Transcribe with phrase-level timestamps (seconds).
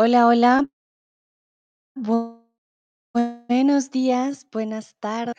[0.00, 0.70] Hola, hola.
[3.12, 5.34] Buenos días, buenas tardes.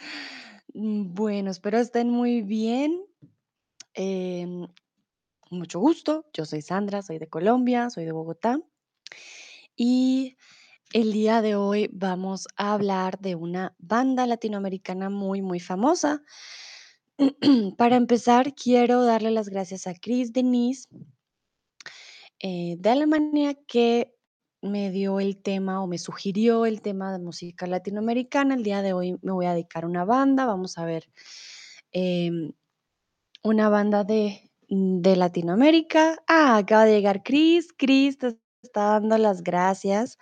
[0.73, 3.01] Mm, bueno, espero estén muy bien.
[3.93, 4.67] Em,
[5.49, 6.25] mucho gusto.
[6.33, 8.59] Yo soy Sandra, soy de Colombia, soy de Bogotá.
[9.77, 10.35] Y
[10.91, 16.21] el día de hoy vamos a hablar de una banda latinoamericana muy, muy famosa.
[17.77, 20.89] Para empezar, quiero darle las gracias a Chris Denise
[22.39, 24.18] eh, de Alemania que
[24.61, 28.55] me dio el tema o me sugirió el tema de música latinoamericana.
[28.55, 30.45] El día de hoy me voy a dedicar a una banda.
[30.45, 31.09] Vamos a ver
[31.91, 32.51] em,
[33.43, 36.17] una banda de, de Latinoamérica.
[36.27, 37.73] Ah, acaba de llegar Chris.
[37.77, 40.17] Chris te está dando las gracias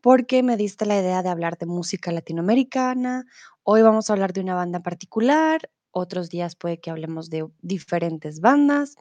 [0.00, 3.24] porque me diste la idea de hablar de música latinoamericana.
[3.62, 5.70] Hoy vamos a hablar de una banda particular.
[5.90, 8.96] Otros días puede que hablemos de diferentes bandas.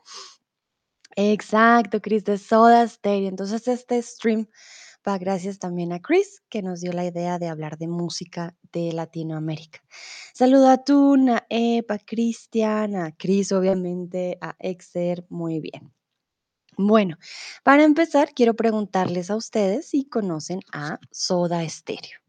[1.16, 3.30] Exacto, Chris, de Soda Stereo.
[3.30, 4.48] Entonces, este stream
[5.08, 8.92] va gracias también a Chris, que nos dio la idea de hablar de música de
[8.94, 9.84] Latinoamérica.
[10.34, 15.94] Saludo a Tuna, a Epa, Cristian, a Chris, obviamente, a Exer, muy bien.
[16.78, 17.18] Bueno,
[17.64, 22.23] para empezar, quiero preguntarles a ustedes si conocen a Soda Stereo.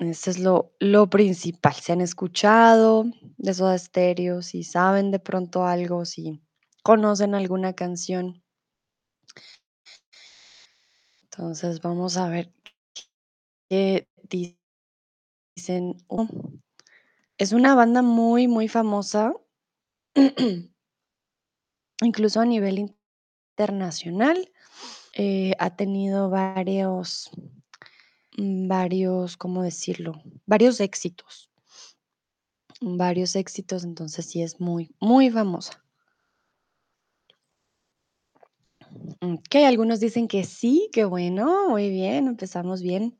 [0.00, 1.74] Eso es lo, lo principal.
[1.74, 3.04] Si han escuchado
[3.36, 6.40] de Soda Stereo, si saben de pronto algo, si
[6.82, 8.42] conocen alguna canción.
[11.24, 12.50] Entonces vamos a ver
[13.68, 14.08] qué
[15.54, 16.02] dicen.
[16.08, 16.26] Oh,
[17.36, 19.34] es una banda muy, muy famosa,
[22.02, 22.96] incluso a nivel
[23.58, 24.50] internacional.
[25.12, 27.30] Eh, ha tenido varios,
[28.36, 30.12] mm, varios, ¿cómo decirlo?
[30.46, 31.50] Varios éxitos.
[32.80, 35.84] Varios éxitos, entonces sí es muy, muy famosa.
[39.22, 43.18] Ok, algunos dicen que sí, qué bueno, muy bien, empezamos bien.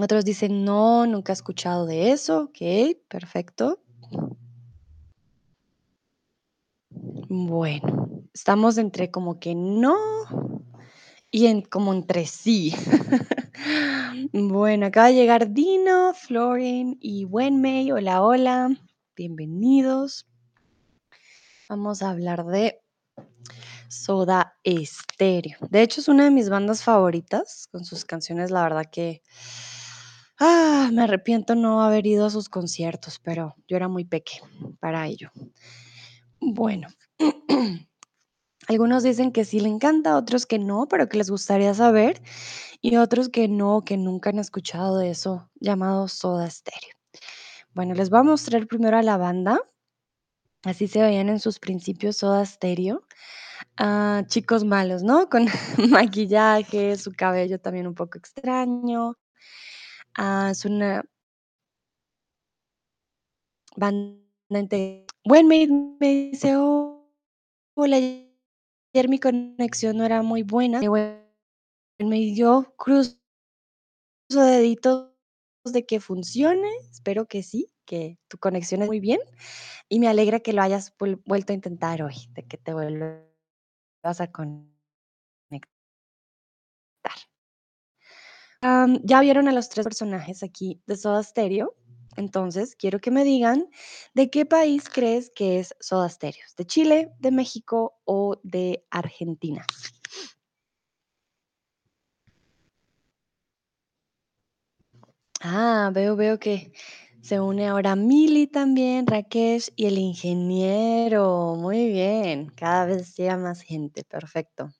[0.00, 2.50] Otros dicen no, nunca he escuchado de eso.
[2.50, 3.80] Ok, perfecto.
[7.28, 9.94] Bueno, estamos entre como que no
[11.34, 12.72] y en como entre sí.
[14.32, 17.90] Bueno, acaba de llegar Dino, Florin y Wenmei.
[17.92, 18.70] Hola, hola.
[19.16, 20.26] Bienvenidos.
[21.68, 22.80] Vamos a hablar de
[23.88, 25.58] Soda Stereo.
[25.70, 28.50] De hecho, es una de mis bandas favoritas con sus canciones.
[28.50, 29.22] La verdad que
[30.38, 34.48] ah, me arrepiento no haber ido a sus conciertos, pero yo era muy pequeña
[34.80, 35.30] para ello.
[36.40, 36.88] Bueno,
[38.68, 42.20] algunos dicen que sí le encanta, otros que no, pero que les gustaría saber,
[42.82, 46.94] y otros que no, que nunca han escuchado de eso llamado Soda Stereo.
[47.74, 49.60] Bueno, les voy a mostrar primero a la banda.
[50.64, 53.02] Así se veían en sus principios Soda Stereo.
[53.78, 55.28] Ah, chicos malos, ¿no?
[55.30, 55.46] Con
[55.90, 59.16] maquillaje, su cabello también un poco extraño.
[60.16, 61.04] Ah, es una
[63.76, 64.20] banda
[65.24, 65.66] Bueno, me
[66.00, 67.98] me dice: "Hola,
[68.94, 70.80] ayer mi conexión no era muy buena".
[71.98, 73.16] Y yo cruzo
[74.30, 75.10] deditos
[75.64, 79.20] de que funcione, espero que sí, que tu conexión es muy bien,
[79.88, 83.24] y me alegra que lo hayas vuel vuelto a intentar hoy, de que te vuelvas
[84.20, 84.70] a conectar.
[89.04, 91.76] Ya vieron a los 3 personajes aquí de Soda Stereo,
[92.16, 93.68] entonces quiero que me digan,
[94.14, 96.44] ¿de qué país crees que es Soda Stereo?
[96.56, 99.66] ¿De Chile, de México o de Argentina?
[105.40, 106.72] Ah, veo, veo que
[107.20, 111.54] se une ahora Mili también, Rakesh y el ingeniero.
[111.56, 114.70] Muy bien, cada vez llega más gente, perfecto.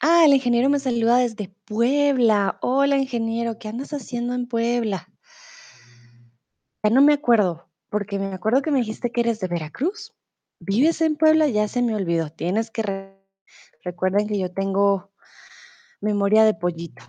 [0.00, 2.58] Ah, el ingeniero me saluda desde Puebla.
[2.62, 5.08] Hola, ingeniero, ¿qué andas haciendo en Puebla?
[6.84, 10.14] Ya no me acuerdo, porque me acuerdo que me dijiste que eres de Veracruz.
[10.60, 11.48] ¿Vives en Puebla?
[11.48, 12.30] Ya se me olvidó.
[12.30, 13.18] Tienes que re
[13.82, 15.10] recuerden que yo tengo
[16.00, 17.02] memoria de pollito.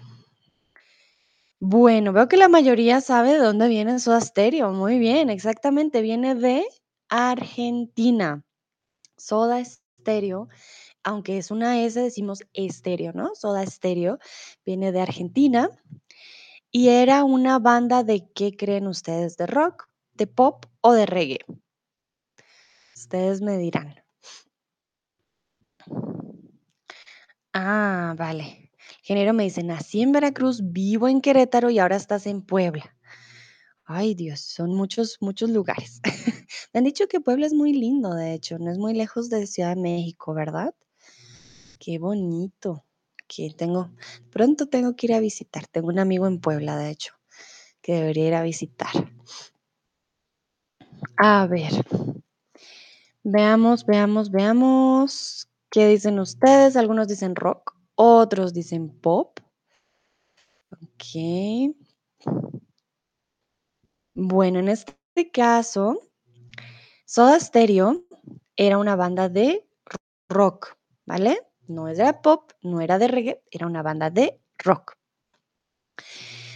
[1.60, 4.72] Bueno, veo que la mayoría sabe de dónde viene Soda Stereo.
[4.72, 6.66] Muy bien, exactamente, viene de
[7.10, 8.44] Argentina.
[9.18, 10.48] Soda Stereo,
[11.04, 13.36] aunque es una S, decimos estéreo, ¿no?
[13.36, 14.20] Soda Stereo
[14.66, 15.70] viene de Argentina
[16.72, 19.38] y era una banda de, ¿qué creen ustedes?
[19.38, 21.40] ¿De rock, de pop o de reggae?
[22.96, 23.96] Ustedes me dirán.
[27.54, 28.72] Ah, vale.
[29.02, 32.96] Ingeniero me dice, nací en Veracruz, vivo en Querétaro y ahora estás en Puebla.
[33.86, 36.02] Ay, Dios, son muchos, muchos lugares.
[36.74, 39.48] Me han dicho que Puebla es muy lindo, de hecho, no es muy lejos de
[39.48, 40.76] Ciudad de México, ¿verdad?
[41.80, 42.86] Qué bonito.
[43.28, 43.90] Que tengo
[44.32, 45.66] pronto tengo que ir a visitar.
[45.68, 47.14] Tengo un amigo en Puebla, de hecho,
[47.82, 48.92] que debería ir a visitar.
[51.18, 51.72] A ver.
[53.24, 55.48] Veamos, veamos, veamos.
[55.70, 56.76] ¿Qué dicen ustedes?
[56.76, 59.40] Algunos dicen rock, otros dicen pop.
[60.72, 61.74] Okey.
[64.16, 66.00] Bueno, en este caso
[67.06, 68.06] Soda Stereo
[68.56, 69.68] era una banda de
[70.30, 70.78] rock,
[71.08, 71.49] ¿vale?
[71.70, 74.98] No era pop, no era de reggae, era una banda de rock.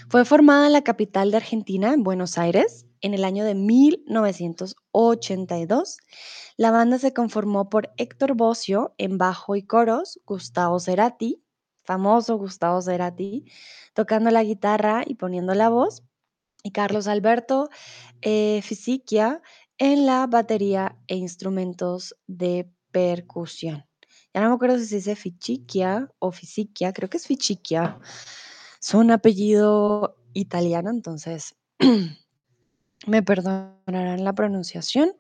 [0.10, 5.98] Fue formada en la capital de Argentina, en Buenos Aires, en el año de 1982.
[6.58, 11.44] La banda se conformó por Héctor Bossio en bajo y coros, Gustavo Cerati,
[11.84, 13.46] famoso Gustavo Cerati,
[13.94, 16.02] tocando la guitarra y poniendo la voz,
[16.64, 17.70] y Carlos Alberto
[18.24, 18.64] eh,
[19.78, 23.86] en la batería e instrumentos de percusión.
[24.34, 28.00] Ya no me acuerdo si se dice Fichichia o Fisichia, creo que es Fichichia.
[28.82, 31.56] Es un apellido italiano, entonces
[33.08, 35.14] me perdonarán la pronunciación.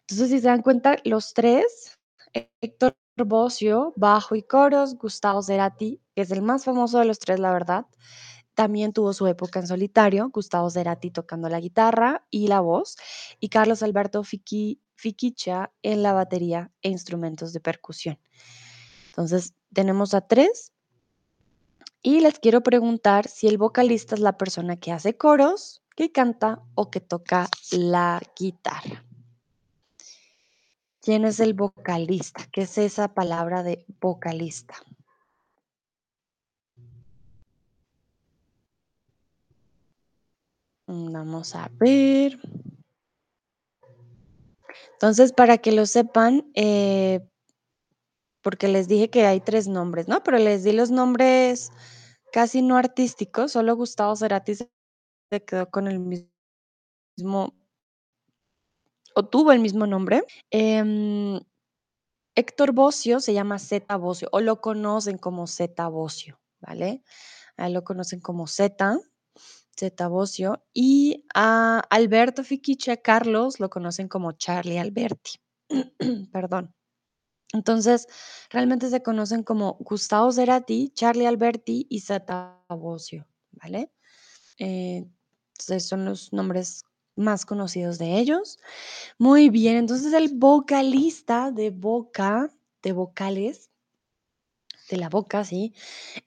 [0.00, 1.98] Entonces, si se dan cuenta, los tres,
[2.32, 7.38] Héctor Bossio, bajo y coros, Gustavo Cerati, que es el más famoso de los tres,
[7.38, 7.86] la verdad,
[8.54, 12.96] también tuvo su época en solitario, Gustavo Cerati tocando la guitarra y la voz,
[13.38, 18.18] y Carlos Alberto Fiqui, Fiquicha en la batería e instrumentos de percusión.
[19.08, 20.72] Entonces, tenemos a tres.
[22.02, 26.60] Y les quiero preguntar si el vocalista es la persona que hace coros, que canta
[26.74, 29.02] o que toca la guitarra.
[31.00, 32.46] ¿Quién es el vocalista?
[32.52, 34.74] ¿Qué es esa palabra de vocalista?
[40.86, 42.38] Mm, vamos a ver.
[44.92, 47.20] Entonces, para que lo sepan, eh,
[48.42, 50.22] porque les dije que hay tres nombres, ¿no?
[50.22, 51.70] Pero les di los nombres
[52.32, 54.68] casi no artísticos, solo Gustavo Cerati se
[55.44, 57.54] quedó con el mismo
[59.14, 60.24] o tuvo el mismo nombre.
[60.50, 61.40] Em,
[62.36, 67.02] Héctor Bossio se llama Zeta Bossio o lo conocen como Zeta Bossio, ¿vale?
[67.56, 68.98] A él lo conocen como Zeta,
[69.80, 70.62] Zeta Bossio.
[70.72, 75.40] Y a Alberto Fiquiche, Carlos, lo conocen como Charlie Alberti.
[76.32, 76.74] Perdón.
[77.52, 78.06] Entonces,
[78.50, 83.90] realmente se conocen como Gustavo Cerati, Charlie Alberti y Zeta Bossio, ¿vale?
[84.58, 85.04] Eh,
[85.52, 86.84] entonces son los nombres
[87.16, 88.58] más conocidos de ellos.
[89.18, 92.50] Muy bien, entonces el vocalista de boca,
[92.82, 93.70] de vocales,
[94.88, 95.74] de la boca, sí,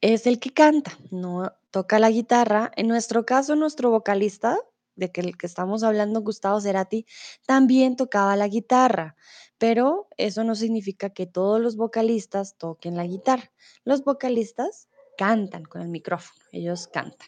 [0.01, 2.71] es el que canta, no toca la guitarra.
[2.75, 4.59] En nuestro caso, nuestro vocalista,
[4.95, 7.07] de que el que estamos hablando, Gustavo Cerati,
[7.47, 9.15] también tocaba la guitarra,
[9.57, 13.51] pero eso no significa que todos los vocalistas toquen la guitarra.
[13.85, 14.87] Los vocalistas
[15.17, 17.27] cantan con el micrófono, ellos cantan.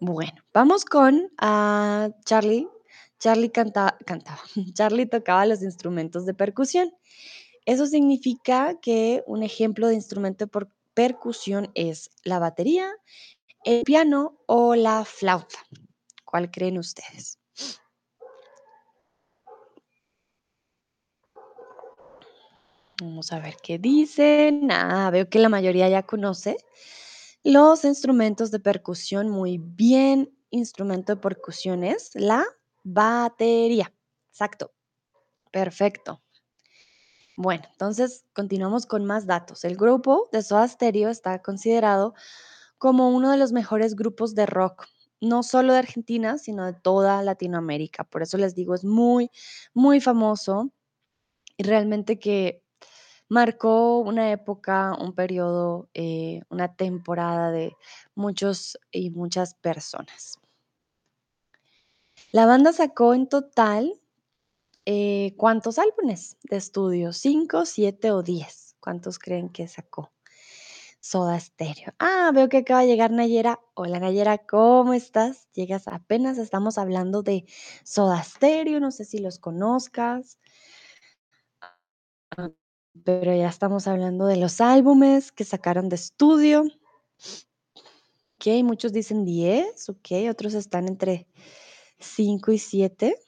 [0.00, 2.66] Bueno, vamos con ah, Charlie.
[3.18, 4.40] Charlie canta, cantaba,
[4.72, 6.94] Charlie tocaba los instrumentos de percusión.
[7.66, 12.90] Eso significa que un ejemplo de instrumento por percusión es la batería,
[13.64, 15.58] el piano o la flauta.
[16.24, 17.38] ¿Cuál creen ustedes?
[23.00, 24.72] Vamos a ver qué dicen.
[24.72, 26.56] Ah, veo que la mayoría ya conoce
[27.44, 30.36] los instrumentos de percusión muy bien.
[30.50, 32.44] Instrumento de percusión es la
[32.82, 33.94] batería.
[34.32, 34.72] Exacto.
[35.52, 36.22] Perfecto.
[37.40, 39.62] Bueno, entonces continuamos con más datos.
[39.64, 42.14] El grupo de Soda Stereo está considerado
[42.78, 44.86] como uno de los mejores grupos de rock,
[45.20, 48.02] no solo de Argentina, sino de toda Latinoamérica.
[48.02, 49.30] Por eso les digo, es muy,
[49.72, 50.72] muy famoso
[51.56, 52.64] y realmente que
[53.28, 57.76] marcó una época, un periodo, eh, una temporada de
[58.16, 60.40] muchos y muchas personas.
[62.32, 64.00] La banda sacó en total,
[64.90, 67.12] eh, ¿cuántos álbumes de estudio?
[67.12, 68.74] ¿Cinco, siete o diez?
[68.80, 70.14] ¿Cuántos creen que sacó?
[70.98, 71.92] Soda Stereo.
[71.98, 73.60] Ah, veo que acaba de llegar Nayera.
[73.74, 75.46] Hola Nayera, ¿cómo estás?
[75.52, 77.44] Llegas apenas, estamos hablando de
[77.84, 80.38] Soda Stereo, no sé si los conozcas.
[82.38, 82.48] Ah,
[83.04, 86.64] pero ya estamos hablando de los álbumes que sacaron de estudio.
[88.36, 91.28] Ok, muchos dicen 10, ok, otros están entre
[91.98, 93.27] 5 y 7.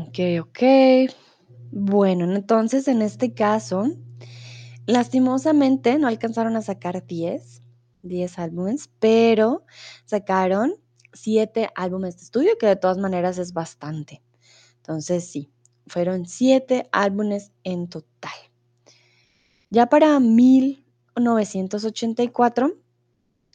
[0.00, 0.62] Ok, ok.
[1.70, 3.84] Bueno, entonces en este caso,
[4.86, 7.62] lastimosamente no alcanzaron a sacar 10,
[8.02, 9.64] 10 álbumes, pero
[10.04, 10.74] sacaron
[11.12, 14.22] 7 álbumes de estudio, que de todas maneras es bastante.
[14.76, 15.52] Entonces sí,
[15.86, 18.30] Fueron siete álbumes en total.
[19.70, 22.76] Ya para 1984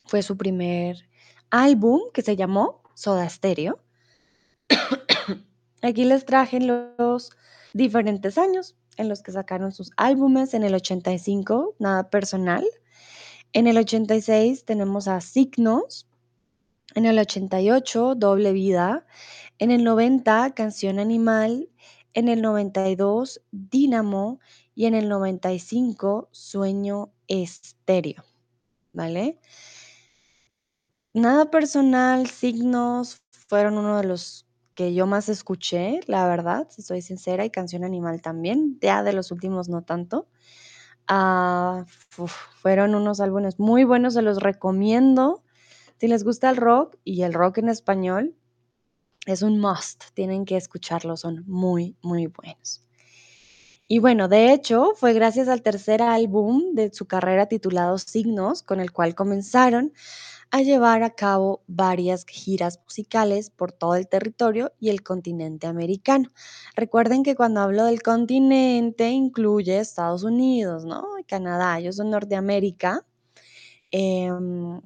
[0.05, 1.09] fue su primer
[1.49, 3.79] álbum que se llamó Soda Stereo.
[5.81, 7.31] Aquí les traje los
[7.73, 10.53] diferentes años en los que sacaron sus álbumes.
[10.53, 12.65] En el 85, nada personal.
[13.53, 16.07] En el 86 tenemos a Signos.
[16.95, 19.05] En el 88, Doble Vida.
[19.59, 21.69] En el 90, Canción Animal.
[22.13, 24.39] En el 92, Dínamo.
[24.73, 28.23] Y en el 95, Sueño Estéreo.
[28.93, 29.39] ¿Vale?
[31.13, 34.46] Nada personal, Signos fueron uno de los
[34.77, 39.11] que yo más escuché, la verdad, si soy sincera, y Canción Animal también, ya de
[39.11, 40.27] los últimos no tanto.
[41.07, 41.85] Ah,
[42.61, 45.43] fueron unos álbumes muy buenos, se los recomiendo.
[45.99, 48.35] Si les gusta el rock y el rock en español,
[49.25, 52.83] es un must, tienen que escucharlo, son muy, muy buenos.
[53.87, 58.79] Y bueno, de hecho, fue gracias al tercer álbum de su carrera titulado Signos, con
[58.79, 59.91] el cual comenzaron
[60.51, 66.29] a llevar a cabo varias giras musicales por todo el territorio y el continente americano.
[66.75, 71.05] Recuerden que cuando hablo del continente incluye Estados Unidos, ¿no?
[71.27, 73.05] Canadá, ellos son Norteamérica.
[73.91, 74.81] Em,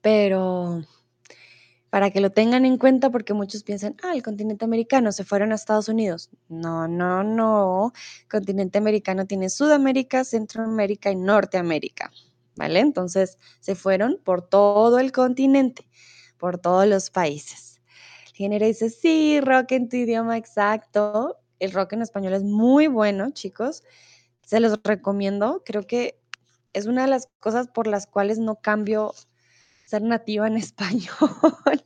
[0.00, 0.82] pero
[1.90, 5.52] para que lo tengan en cuenta porque muchos piensan, ah, el continente americano se fueron
[5.52, 6.28] a Estados Unidos.
[6.48, 7.92] No, no, no.
[8.22, 12.10] El continente americano tiene Sudamérica, Centroamérica y Norteamérica.
[12.56, 12.80] ¿Vale?
[12.80, 15.88] Entonces se fueron por todo el continente,
[16.38, 17.80] por todos los países.
[18.26, 21.38] El género dice, sí, rock en tu idioma exacto.
[21.58, 23.82] El rock en español es muy bueno, chicos.
[24.42, 25.62] Se los recomiendo.
[25.64, 26.20] Creo que
[26.72, 29.14] es una de las cosas por las cuales no cambio
[29.86, 31.84] ser nativa en español.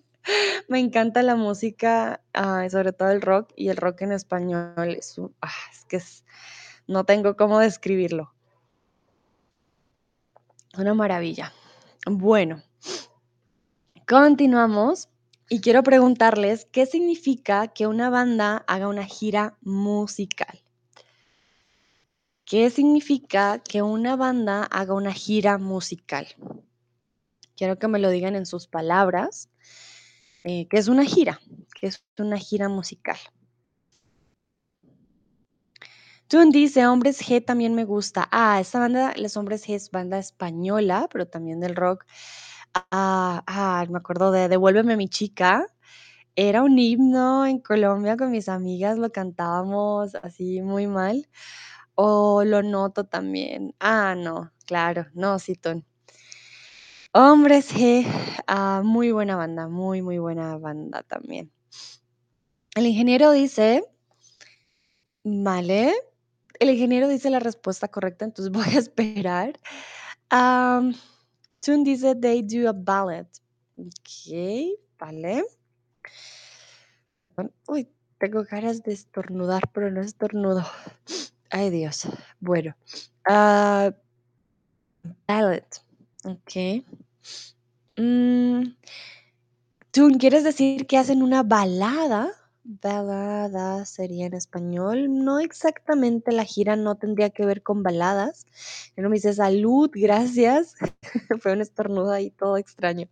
[0.69, 5.17] Me encanta la música, ah, sobre todo el rock, y el rock en español es,
[5.41, 6.01] ah, es que
[6.87, 8.35] no tengo cómo describirlo.
[10.77, 11.53] Una maravilla.
[12.07, 12.63] Bueno,
[14.07, 15.09] continuamos
[15.49, 20.63] y quiero preguntarles qué significa que una banda haga una gira musical.
[22.45, 26.27] ¿Qué significa que una banda haga una gira musical?
[27.57, 29.49] Quiero que me lo digan en sus palabras.
[30.45, 31.41] Eh, ¿Qué es una gira?
[31.79, 33.19] ¿Qué es una gira musical?
[36.29, 38.29] Tun dice, Hombres G también me gusta.
[38.31, 42.05] Ah, esta banda, Los Hombres G es banda española, pero también del rock.
[42.91, 45.67] Ah, ah, me acuerdo de Devuélveme mi chica.
[46.37, 51.29] Era un himno en Colombia con mis amigas, lo cantábamos así muy mal.
[51.95, 53.75] O lo noto también.
[53.81, 55.59] Ah, no, claro, no, sí.
[57.13, 58.07] Hombres G,
[58.47, 61.51] ah, muy buena banda, muy, muy buena banda también.
[62.75, 63.83] El ingeniero dice,
[65.25, 65.95] vale,
[66.61, 69.59] el ingeniero dice la respuesta correcta, entonces voy a esperar.
[70.33, 70.95] Um,
[71.85, 73.29] dice, they do a ballet.
[73.77, 75.45] Ok, vale.
[77.69, 77.89] Uy,
[78.19, 80.65] tengo ganas de estornudar, pero no estornudo.
[81.51, 82.09] Ay, Dios.
[82.41, 82.75] Bueno.
[83.29, 83.93] Uh,
[85.27, 85.67] ballet.
[86.25, 86.85] Ok.
[87.97, 88.75] Mm,
[90.19, 92.31] ¿quieres decir que hacen una balada?
[92.71, 95.25] Balada sería en español.
[95.25, 98.47] No exactamente, la gira no tendría que ver con baladas.
[98.95, 100.75] no me dice salud, gracias.
[101.41, 103.09] Fue un estornudo ahí todo extraño.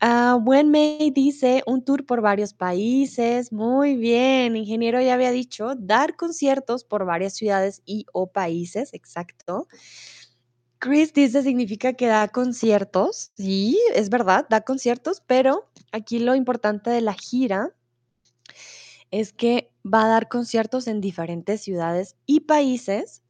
[0.00, 3.52] Uh, Buen May dice un tour por varios países.
[3.52, 9.68] Muy bien, ingeniero ya había dicho dar conciertos por varias ciudades y o países, exacto.
[10.78, 13.30] Chris dice significa que da conciertos.
[13.36, 17.74] Sí, es verdad, da conciertos, pero aquí lo importante de la gira
[19.14, 23.22] es que va a dar conciertos en diferentes ciudades y países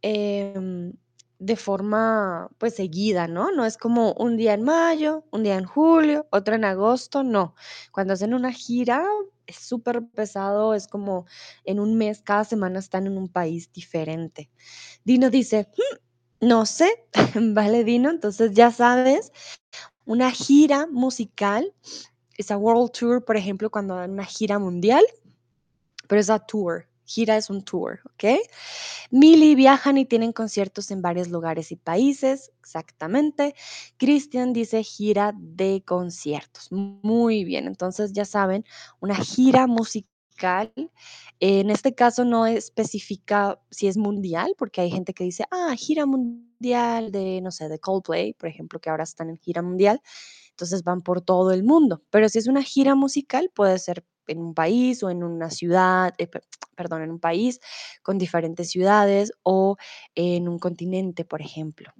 [0.00, 0.94] em,
[1.38, 3.52] de forma pues seguida, ¿no?
[3.52, 7.54] No es como un día en mayo, un día en julio, otro en agosto, no.
[7.92, 9.04] Cuando hacen una gira
[9.46, 11.26] es súper pesado, es como
[11.64, 14.50] en un mes, cada semana están en un país diferente.
[15.04, 15.68] Dino dice,
[16.40, 16.90] mm, no sé,
[17.34, 19.32] vale Dino, entonces ya sabes,
[20.06, 21.74] una gira musical
[22.48, 25.04] a World Tour, por ejemplo, cuando dan una gira mundial,
[26.08, 26.86] pero es a tour.
[27.04, 28.40] Gira es un tour, ¿ok?
[29.10, 33.54] Mili viajan y tienen conciertos en varios lugares y países, exactamente.
[33.96, 36.68] Cristian dice gira de conciertos.
[36.70, 38.64] Muy bien, entonces ya saben,
[39.00, 40.72] una gira musical.
[41.40, 46.06] En este caso no especifica si es mundial, porque hay gente que dice, ah, gira
[46.06, 50.00] mundial de, no sé, de Coldplay, por ejemplo, que ahora están en gira mundial
[50.60, 52.02] entonces van por todo el mundo.
[52.10, 56.14] Pero si es una gira musical, puede ser en un país o en una ciudad,
[56.18, 56.42] eh, pe-
[56.76, 57.60] perdón, en un país
[58.02, 59.76] con diferentes ciudades o
[60.14, 61.92] en un continente, por ejemplo.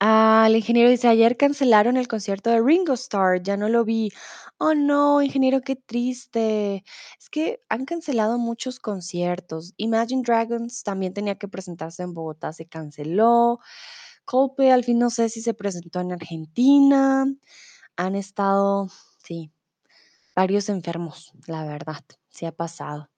[0.00, 4.10] Ah, el ingeniero dice, ayer cancelaron el concierto de Ringo Starr, ya no lo vi.
[4.58, 6.84] Oh no, ingeniero, qué triste.
[7.18, 9.72] Es que han cancelado muchos conciertos.
[9.76, 13.60] Imagine Dragons también tenía que presentarse en Bogotá, se canceló.
[14.24, 17.26] Coldplay al fin no sé si se presentó en Argentina.
[17.96, 18.88] Han estado,
[19.24, 19.50] sí,
[20.34, 23.10] varios enfermos, la verdad, se ha pasado.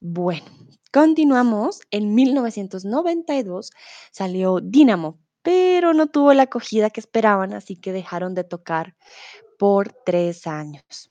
[0.00, 0.46] Bueno,
[0.92, 1.80] continuamos.
[1.90, 3.70] En 1992
[4.12, 8.94] salió Dynamo, pero no tuvo la acogida que esperaban, así que dejaron de tocar
[9.58, 11.10] por tres años.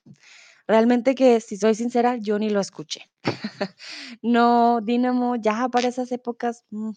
[0.68, 3.10] Realmente que, si soy sincera, yo ni lo escuché.
[4.22, 6.90] No, Dynamo ya para esas épocas, mm,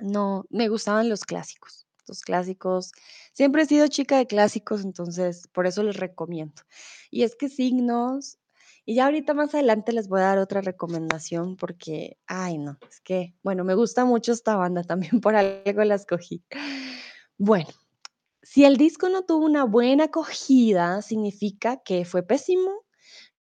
[0.00, 1.86] no, me gustaban los clásicos.
[2.06, 2.92] Los clásicos,
[3.32, 6.62] siempre he sido chica de clásicos, entonces por eso les recomiendo.
[7.10, 8.38] Y es que Signos,
[8.84, 13.00] y ya ahorita más adelante les voy a dar otra recomendación porque, ay no, es
[13.00, 16.42] que, bueno, me gusta mucho esta banda, también por algo la escogí.
[17.38, 17.68] Bueno,
[18.42, 22.84] si el disco no tuvo una buena acogida, significa que fue pésimo,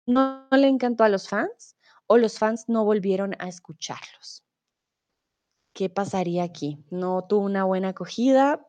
[0.06, 4.44] no le encantó a los fans o los fans no volvieron a escucharlos.
[5.75, 6.78] ¿Qué pasaría aquí?
[6.90, 8.64] No tuvo una buena acogida,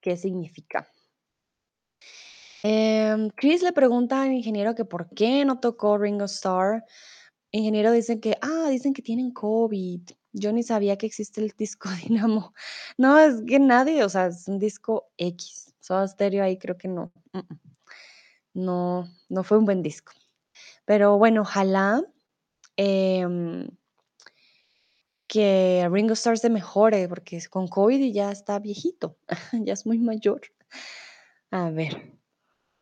[0.00, 0.86] ¿qué significa?
[2.62, 6.84] Em, Chris le pregunta al ingeniero que por qué no tocó Ringo Starr.
[7.50, 10.02] Ingeniero dice que, ah, dicen que tienen COVID.
[10.32, 12.52] Yo ni sabía que existe el disco Dynamo.
[12.98, 15.74] No, es que nadie, o sea, es un disco X.
[15.80, 17.10] Soda Stereo ahí creo que no.
[17.32, 17.60] mm, mm.
[18.52, 20.12] No, no fue un buen disco.
[20.84, 22.02] Pero bueno, ojalá
[22.76, 23.68] em,
[25.30, 29.16] que Ringo Starr se mejore, porque con COVID ya está viejito,
[29.52, 30.40] ya es muy mayor.
[31.52, 32.18] A ver.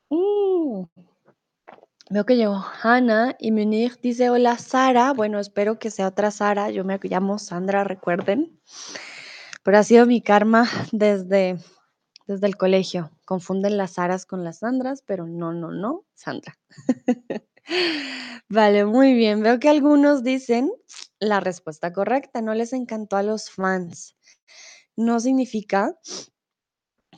[0.08, 0.86] Uh,
[2.08, 5.12] veo que llegó Hannah y Munir dice, hola Sara.
[5.12, 6.70] Bueno, espero que sea otra Sara.
[6.70, 8.58] Yo me llamo Sandra, recuerden.
[9.62, 11.58] Pero ha sido mi karma desde,
[12.26, 13.10] desde el colegio.
[13.26, 16.58] Confunden las Saras con las Sandras, pero no, no, no, Sandra.
[18.48, 19.42] Vale, muy bien.
[19.42, 20.70] Veo que algunos dicen
[21.20, 22.40] la respuesta correcta.
[22.42, 24.16] No les encantó a los fans.
[24.96, 25.96] No significa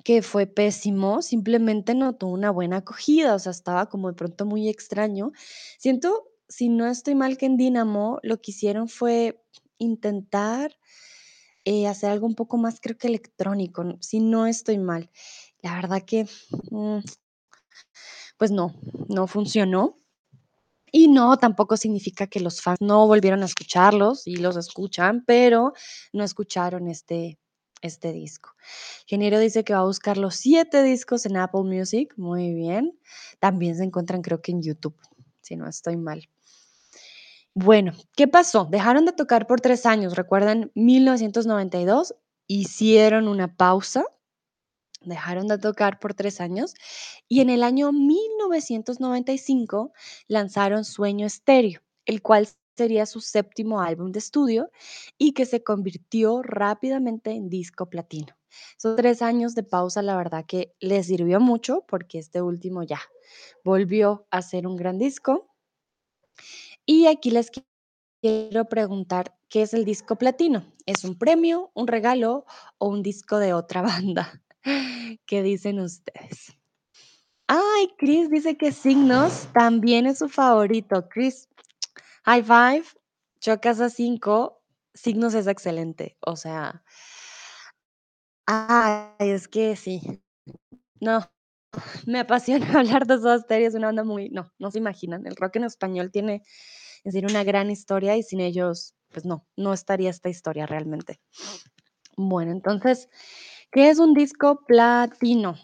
[0.04, 4.46] que fue pésimo, simplemente no tuvo una buena acogida, o sea, estaba como de pronto
[4.46, 5.32] muy extraño.
[5.78, 9.42] Siento, si no estoy mal, que en Dynamo lo que hicieron fue
[9.78, 10.74] intentar
[11.64, 15.10] eh, hacer algo un poco más, creo que electrónico, si no estoy mal.
[15.62, 16.26] La verdad que,
[16.70, 17.00] mm,
[18.38, 18.74] pues no,
[19.08, 19.96] no funcionó.
[20.92, 25.72] Y no, tampoco significa que los fans no volvieron a escucharlos y los escuchan, pero
[26.12, 27.38] no escucharon este,
[27.82, 28.50] este disco.
[29.02, 32.14] Ingeniero dice que va a buscar los siete discos en Apple Music.
[32.16, 32.98] Muy bien.
[33.38, 34.96] También se encuentran, creo que en YouTube,
[35.40, 36.28] si no estoy mal.
[37.54, 38.66] Bueno, ¿qué pasó?
[38.70, 40.16] Dejaron de tocar por tres años.
[40.16, 42.14] Recuerdan, 1992
[42.46, 44.04] hicieron una pausa
[45.02, 46.74] Dejaron de tocar por tres años
[47.28, 49.92] y en el año 1995
[50.28, 54.70] lanzaron Sueño Estéreo, el cual sería su séptimo álbum de estudio
[55.18, 58.34] y que se convirtió rápidamente en disco platino.
[58.78, 63.00] Esos tres años de pausa, la verdad que les sirvió mucho porque este último ya
[63.64, 65.48] volvió a ser un gran disco.
[66.86, 67.64] Y aquí les qui-
[68.22, 70.64] quiero preguntar, ¿qué es el disco platino?
[70.86, 72.44] ¿Es un premio, un regalo
[72.78, 74.42] o un disco de otra banda?
[75.26, 76.56] ¿Qué dicen ustedes?
[77.46, 81.08] Ay, Chris dice que Signos también es su favorito.
[81.08, 81.48] Chris,
[82.24, 82.84] high five,
[83.40, 84.62] chocas a cinco.
[84.94, 86.16] Signos es excelente.
[86.20, 86.84] O sea,
[88.46, 90.00] ay, es que sí.
[91.00, 91.28] No,
[92.06, 93.68] me apasiona hablar de Soda Stereo.
[93.68, 95.26] Es una banda muy, no, no se imaginan.
[95.26, 96.42] El rock en español tiene,
[97.04, 101.20] es decir, una gran historia y sin ellos, pues no, no estaría esta historia realmente.
[102.16, 103.08] Bueno, entonces,
[103.70, 105.56] ¿qué es un disco platino?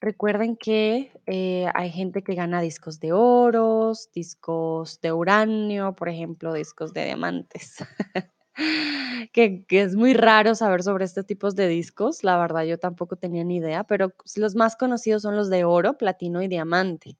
[0.00, 6.52] Recuerden que eh, hay gente que gana discos de oros, discos de uranio, por ejemplo,
[6.52, 7.78] discos de diamantes.
[9.32, 12.22] que, es muy raro saber sobre estos tipos de discos.
[12.22, 15.98] La verdad, yo tampoco tenía ni idea, pero los más conocidos son los de oro,
[15.98, 17.18] platino y diamante.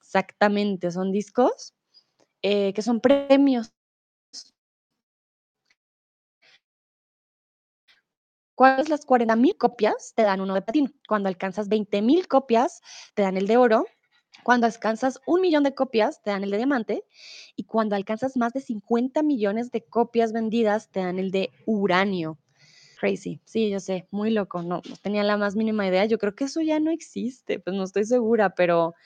[0.00, 1.74] Exactamente, son discos
[2.42, 3.72] eh, que son premios.
[8.58, 10.90] ¿Cuáles las 40.000 copias te dan uno de platino?
[11.06, 12.80] Cuando alcanzas 20.000 copias,
[13.14, 13.84] te dan el de oro
[14.42, 17.04] Cuando alcanzas un millón de copias, te dan el de diamante.
[17.54, 22.36] Y cuando alcanzas más de 50 millones de copias vendidas, te dan el de uranio.
[22.98, 23.40] Crazy.
[23.44, 24.60] Sí, yo sé, muy loco.
[24.64, 26.06] No, tenía la más mínima idea.
[26.06, 28.96] Yo creo que eso ya no existe, pues no estoy segura, pero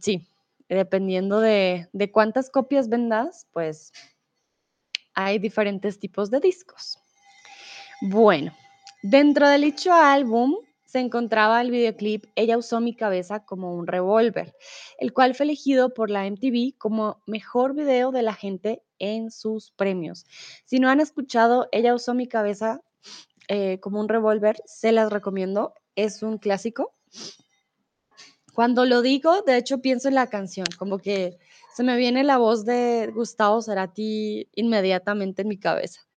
[0.00, 0.26] sí.
[0.68, 3.92] dependiendo de, de cuántas copias vendas, pues
[5.12, 7.02] hay diferentes tipos de discos.
[8.00, 8.52] Bueno,
[9.02, 14.54] dentro del dicho álbum se encontraba el videoclip Ella usó mi cabeza como un revólver,
[14.98, 19.72] el cual fue elegido por la MTV como mejor video de la gente en sus
[19.72, 20.26] premios.
[20.64, 22.80] Si no han escuchado Ella usó mi cabeza
[23.48, 25.74] eh, como un revólver, se las recomiendo.
[25.96, 26.94] Es un clásico.
[28.54, 31.38] Cuando lo digo, de hecho pienso en la canción, como que
[31.74, 36.07] se me viene la voz de Gustavo Cerati inmediatamente en mi cabeza.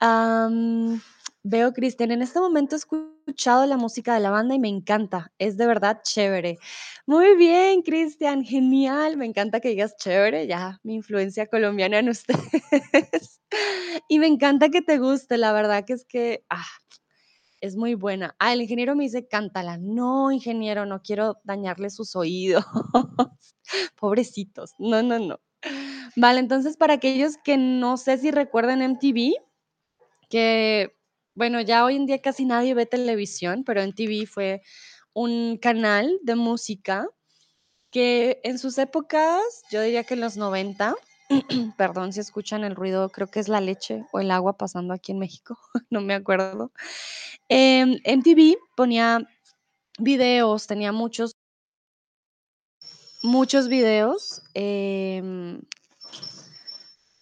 [0.00, 5.32] Veo, Cristian, en este momento he escuchado la música de la banda y me encanta,
[5.38, 6.58] es de verdad chévere.
[7.06, 13.40] Muy bien, Cristian, genial, me encanta que digas chévere, ya mi influencia colombiana en ustedes.
[14.08, 16.66] y me encanta que te guste, la verdad que es que, ah,
[17.64, 18.36] es muy buena.
[18.38, 19.78] Ah, el ingeniero me dice, cántala.
[19.78, 22.64] No, ingeniero, no quiero dañarle sus oídos.
[23.98, 24.72] Pobrecitos.
[24.78, 25.40] No, no, no.
[26.14, 29.34] Vale, entonces para aquellos que no sé si recuerdan MTV,
[30.28, 30.94] que
[31.34, 34.62] bueno, ya hoy en día casi nadie ve televisión, pero MTV fue
[35.12, 37.08] un canal de música
[37.90, 40.94] que en sus épocas, yo diría que en los 90,
[41.76, 45.12] perdón si escuchan el ruido, creo que es la leche o el agua pasando aquí
[45.12, 45.58] en México,
[45.90, 46.72] no me acuerdo.
[47.48, 49.28] En MTV ponía
[49.98, 51.32] videos, tenía muchos
[53.22, 55.62] muchos videos, em,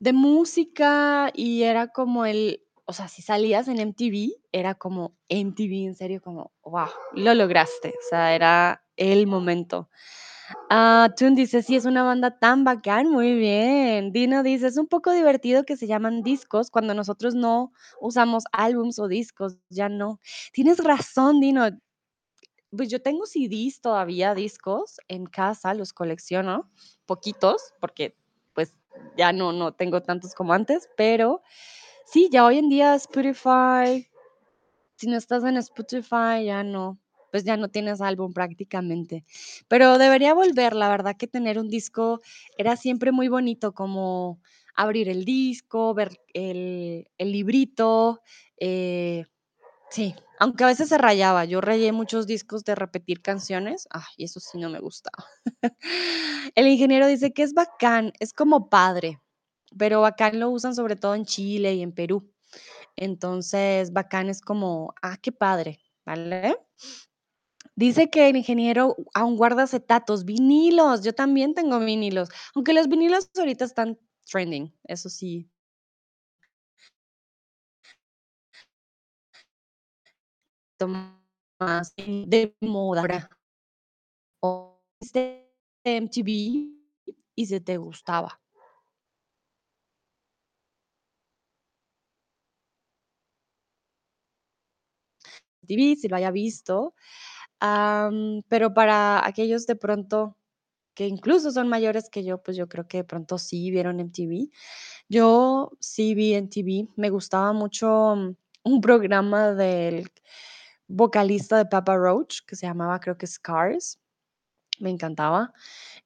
[0.00, 5.86] de música y era como el o sea, si salías en MTV, era como MTV,
[5.86, 9.88] en serio, como, ¡guau!, lo lograste, o sea, era el momento.
[10.70, 14.12] Ah, Tune dice: "Sí, es una banda tan bacán", muy bien.
[14.12, 18.98] Dino dice: "Es un poco divertido que se llaman discos cuando nosotros no usamos álbums
[18.98, 20.20] o discos, ya no".
[20.52, 21.68] Tienes razón, Dino.
[22.76, 26.70] Pues yo tengo CDs todavía, discos en casa, los colecciono,
[27.06, 28.16] poquitos, porque,
[28.54, 28.74] pues,
[29.18, 31.42] ya no no tengo tantos como antes, pero
[32.12, 34.06] sí, ya hoy en día Spotify,
[34.96, 39.24] si no estás en Spotify, ya no, pues ya no tienes álbum prácticamente.
[39.68, 42.20] Pero debería volver, la verdad que tener un disco
[42.58, 44.40] era siempre muy bonito, como
[44.76, 48.20] abrir el disco, ver el librito,
[48.58, 49.24] eh,
[49.90, 54.40] sí, aunque a veces se rayaba, yo rayé muchos discos de repetir canciones, ay, eso
[54.40, 55.26] sí no me gustaba.
[56.56, 59.20] El ingeniero dice que es bacán, es como padre,
[59.78, 62.30] pero bacán lo usan sobre todo en Chile y en Perú.
[62.96, 66.56] Entonces, bacán es como, ah, qué padre, ¿vale?
[67.76, 73.30] Dice que el ingeniero aún guarda acetatos, vinilos, yo también tengo vinilos, aunque los vinilos
[73.38, 73.98] ahorita están
[74.30, 75.48] trending, eso sí.
[81.60, 83.02] Más de moda.
[84.44, 84.82] O
[85.14, 85.48] de
[85.84, 86.28] MTV
[87.36, 88.41] y si te gustaba.
[95.62, 96.94] MTV, si lo haya visto,
[98.48, 100.36] pero para aquellos de pronto
[100.94, 104.50] que incluso son mayores que yo, pues yo creo que de pronto sí vieron MTV.
[105.08, 110.10] Yo sí vi MTV, me gustaba mucho mm, un programa del
[110.88, 113.98] vocalista de Papa Roach que se llamaba, creo que Scars,
[114.80, 115.52] me encantaba,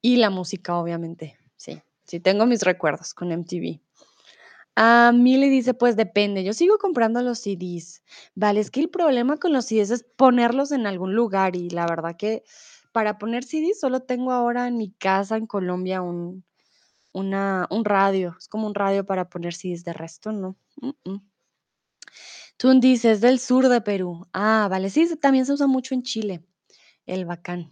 [0.01, 3.81] y la música, obviamente, sí, sí tengo mis recuerdos con MTV.
[4.79, 8.03] Ah, Mili dice, pues depende, yo sigo comprando los CDs.
[8.35, 11.87] Vale, es que el problema con los CDs es ponerlos en algún lugar y la
[11.87, 12.43] verdad que
[12.91, 16.45] para poner CDs solo tengo ahora en mi casa en Colombia un,
[17.11, 20.55] una, un radio, es como un radio para poner CDs, de resto no.
[22.57, 24.27] Tun dice, es del sur de Perú.
[24.31, 26.45] Ah, vale, sí, también se usa mucho en Chile,
[27.07, 27.71] el bacán.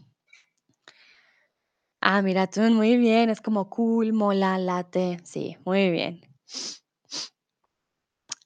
[2.01, 6.21] Ah, mira, Tun, muy bien, es como cool, mola, late, sí, muy bien.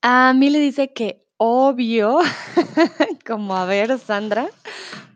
[0.02, 2.20] A mí le dice que obvio,
[3.26, 4.50] como a ver, Sandra,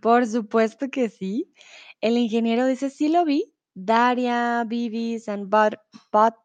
[0.01, 1.53] por supuesto que sí.
[2.01, 3.53] El ingeniero dice, sí lo vi.
[3.75, 5.75] Daria, Bibis and But,
[6.11, 6.35] But,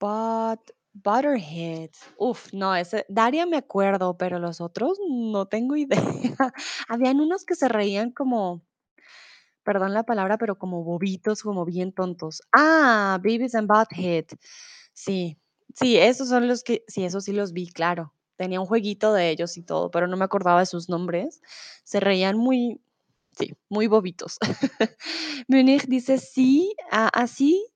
[0.00, 0.60] But,
[0.94, 1.90] Butterhead.
[2.18, 6.52] Uf, no, ese, Daria me acuerdo, pero los otros no tengo idea.
[6.88, 8.62] Habían unos que se reían como,
[9.64, 12.42] perdón la palabra, pero como bobitos, como bien tontos.
[12.52, 14.26] Ah, Beavis and Butthead.
[14.92, 15.38] Sí,
[15.76, 18.12] sí, esos son los que, sí, esos sí los vi, claro.
[18.36, 21.40] Tenía un jueguito de ellos y todo, pero no me acordaba de sus nombres.
[21.84, 22.80] Se reían muy,
[23.38, 24.38] sí, muy bobitos.
[25.48, 27.66] Munich dice sí, así,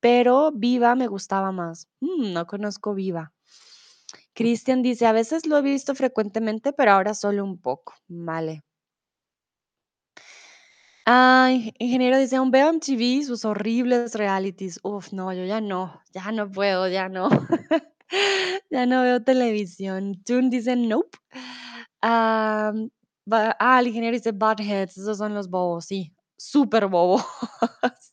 [0.00, 1.88] pero Viva me gustaba más.
[2.00, 3.32] Mm, no conozco Viva.
[4.34, 7.94] Christian dice, a veces lo he visto frecuentemente, pero ahora solo un poco.
[8.08, 8.62] Vale.
[11.06, 14.80] Ay, ingeniero dice: "Aún veo MTV, sus horribles realities".
[14.82, 17.28] Uf, no, yo ya no, ya no puedo, ya no.
[18.70, 20.22] Ya no veo televisión.
[20.24, 21.18] Tune dice: "Nope".
[23.26, 27.24] Ba ah, el ingeniero dice: "Buttheads", esos son los bobos, sí, súper bobos.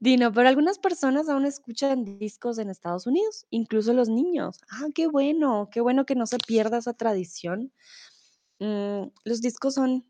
[0.00, 4.58] Dino, pero algunas personas aún escuchan discos en Estados Unidos, incluso los niños.
[4.70, 7.72] Ah, qué bueno, qué bueno que no se pierda esa tradición.
[8.60, 10.06] Mm, los discos son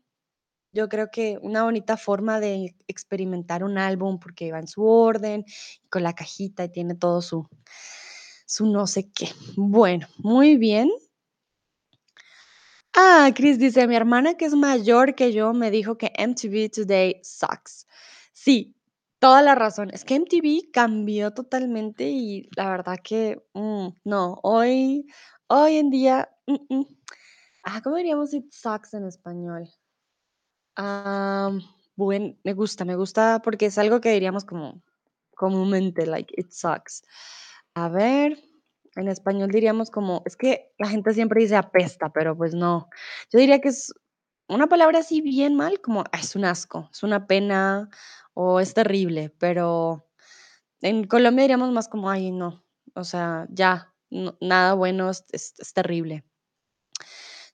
[0.73, 5.45] yo creo que una bonita forma de experimentar un álbum, porque va en su orden,
[5.89, 7.47] con la cajita y tiene todo su
[8.47, 9.29] su no sé qué.
[9.55, 10.89] Bueno, muy bien.
[12.93, 17.21] Ah, Chris dice: "Mi hermana, que es mayor que yo, me dijo que MTV Today
[17.23, 17.87] sucks".
[18.33, 18.75] Sí,
[19.19, 19.89] toda la razón.
[19.93, 25.05] Es que MTV cambió totalmente y la verdad que, mm, no, hoy
[25.47, 26.85] hoy en día, mm, mm.
[27.63, 29.69] Ah, ¿cómo diríamos it sucks en español?
[30.77, 31.61] Am,
[31.95, 34.81] buen me gusta, me gusta porque es algo que diríamos como
[35.35, 37.03] comúnmente, like, it sucks.
[37.75, 38.37] A ver,
[38.95, 42.89] en español diríamos como es que la gente siempre dice apesta, pero pues no.
[43.31, 43.93] Yo diría que es
[44.47, 47.89] una palabra así bien mal, como "Ah, es un asco, es una pena
[48.33, 50.07] o es terrible, pero
[50.81, 53.93] en Colombia diríamos más como: "Ay, no, o sea, ya,
[54.41, 56.23] nada bueno, es terrible".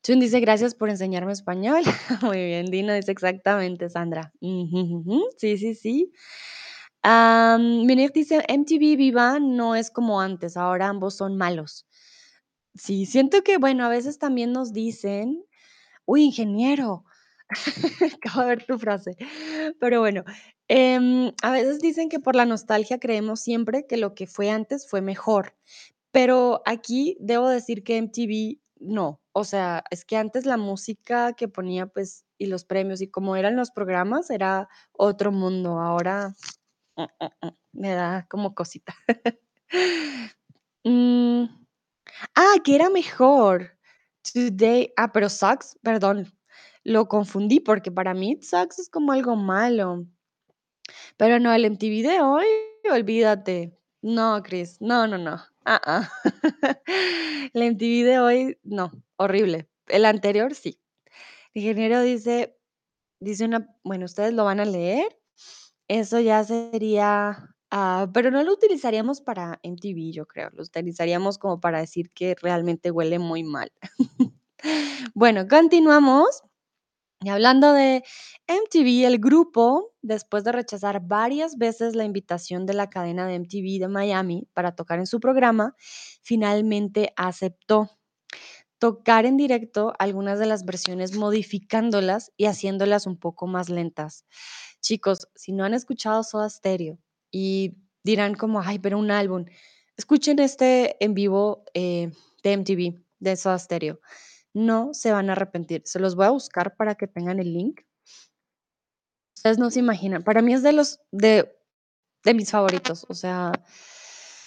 [0.07, 1.81] Chun dice: "Gracias por enseñarme español".
[2.21, 4.31] Muy bien, Dino dice: "Exactamente, Sandra".
[5.37, 6.13] Sí, sí, sí.
[7.03, 11.85] Am, Minet dice: "MTV Viva no es como antes, ahora ambos son malos".
[12.75, 15.43] Sí, siento que, bueno, a veces también nos dicen
[16.05, 17.05] uy, ingeniero,
[18.17, 19.17] acabo de ver tu frase,
[19.79, 20.23] pero bueno,
[20.69, 24.89] em, a veces dicen que por la nostalgia creemos siempre que lo que fue antes
[24.89, 25.55] fue mejor,
[26.11, 31.47] pero aquí debo decir que MTV no, o sea, es que antes la música que
[31.47, 36.35] ponía, pues, y los premios y cómo eran los programas era otro mundo, ahora,
[36.95, 38.95] mm, mm, mm, me da como cosita.
[42.35, 43.77] Ah, que era mejor.
[44.23, 46.33] Today ah, pero sucks, perdón,
[46.83, 50.05] lo confundí porque para mí sucks es como algo malo.
[51.17, 52.45] Pero no, el MTV de hoy,
[52.91, 53.77] olvídate.
[54.07, 56.09] No, Chris, no, no, no, ah.
[57.53, 59.67] El MTV de hoy, no, horrible.
[59.87, 60.79] El anterior, sí.
[61.53, 62.57] Ingeniero dice
[63.19, 65.17] dice una bueno, ustedes lo van a leer.
[65.89, 71.59] Eso ya sería, ah, pero no lo utilizaríamos para MTV, yo creo, lo utilizaríamos como
[71.59, 73.71] para decir que realmente huele muy mal.
[75.15, 76.43] Bueno, continuamos.
[77.21, 78.03] Y hablando de
[78.47, 83.79] MTV, el grupo, después de rechazar varias veces la invitación de la cadena de MTV
[83.79, 85.75] de Miami para tocar en su programa,
[86.21, 87.89] finalmente aceptó
[88.79, 94.25] tocar en directo algunas de las versiones modificándolas y haciéndolas un poco más lentas.
[94.81, 96.99] Chicos, si no han escuchado Soda Stereo
[97.31, 99.45] y dirán como: "Ay, pero un álbum",
[99.97, 102.11] escuchen este en vivo, eh,
[102.43, 103.99] de MTV, de Soda Stereo.
[104.57, 105.83] No se van a arrepentir.
[105.85, 107.81] Se los voy a buscar para que tengan el link.
[109.35, 110.23] Ustedes no se imaginan.
[110.23, 111.57] Para mí es de los de
[112.27, 113.53] de mis favoritos, o sea,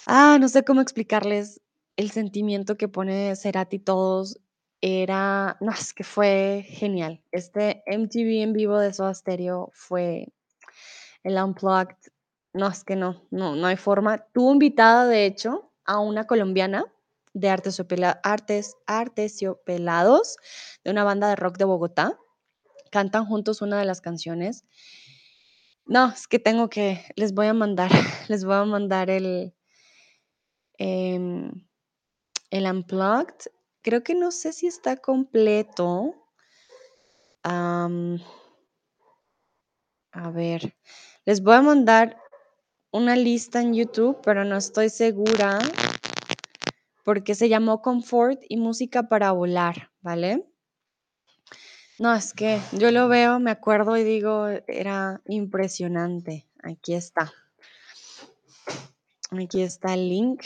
[0.05, 1.61] ah, no sé cómo explicarles
[1.97, 4.39] el sentimiento que pone Cerati todos,
[4.81, 7.23] era no, es que fue genial.
[7.31, 10.27] Este MTV en vivo de Soda Stereo fue
[11.23, 11.97] el Unplugged,
[12.53, 14.25] no, es que no, no, no hay forma.
[14.33, 16.85] Tuvo invitada, de hecho, a una colombiana
[17.33, 20.37] de Artes Artesiopelados,
[20.83, 22.17] de una banda de rock de Bogotá.
[22.91, 24.65] Cantan juntos una de las canciones.
[25.85, 27.89] No, es que tengo que les voy a mandar
[28.29, 29.53] les voy a mandar el
[30.77, 31.51] em,
[32.49, 33.51] el Unplugged.
[33.81, 36.15] Creo que no sé si está completo.
[37.43, 37.89] A
[40.31, 40.75] ver,
[41.25, 42.21] les voy a mandar
[42.91, 45.57] una lista en YouTube, pero no estoy segura
[47.03, 50.45] porque se llamó Confort y música para volar, ¿vale?
[51.99, 56.47] No, es que yo lo veo, me acuerdo y digo, era impresionante.
[56.63, 57.31] Aquí está.
[59.31, 60.43] Aquí está el link.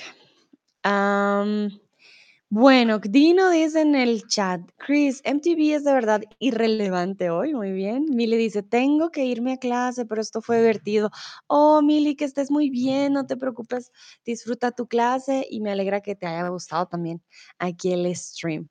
[2.49, 7.53] Bueno, Dino dice en el chat: "Chris, MTV es de verdad irrelevante hoy".
[7.53, 8.05] Muy bien.
[8.11, 11.09] Mili dice: "Tengo que irme a clase, pero esto fue divertido".
[11.47, 13.91] Oh, Mili, que estés muy bien, no te preocupes,
[14.25, 17.21] disfruta tu clase y me alegra que te haya gustado también
[17.59, 18.69] aquí el stream.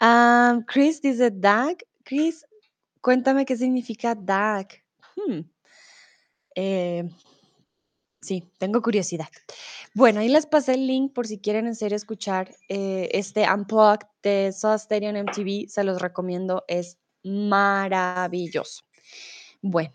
[0.00, 1.78] Am, Chris dice: "DAG".
[2.04, 2.46] Chris,
[3.02, 4.68] cuéntame qué significa DAG.
[5.16, 5.40] Hmm.
[6.56, 7.02] Eh
[8.22, 9.26] Sí, tengo curiosidad.
[9.94, 14.06] Bueno, ahí les pasé el link por si quieren en serio escuchar, eh, este Unplugged
[14.22, 18.84] de Soda Stereo en MTV, se los recomiendo, es maravilloso.
[19.60, 19.92] Bueno,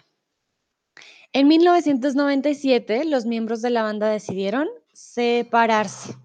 [1.34, 6.16] En 1997, los miembros de la banda decidieron separarse,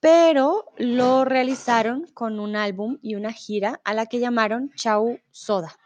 [0.00, 5.76] pero lo realizaron con un álbum y una gira a la que llamaron Chau Soda.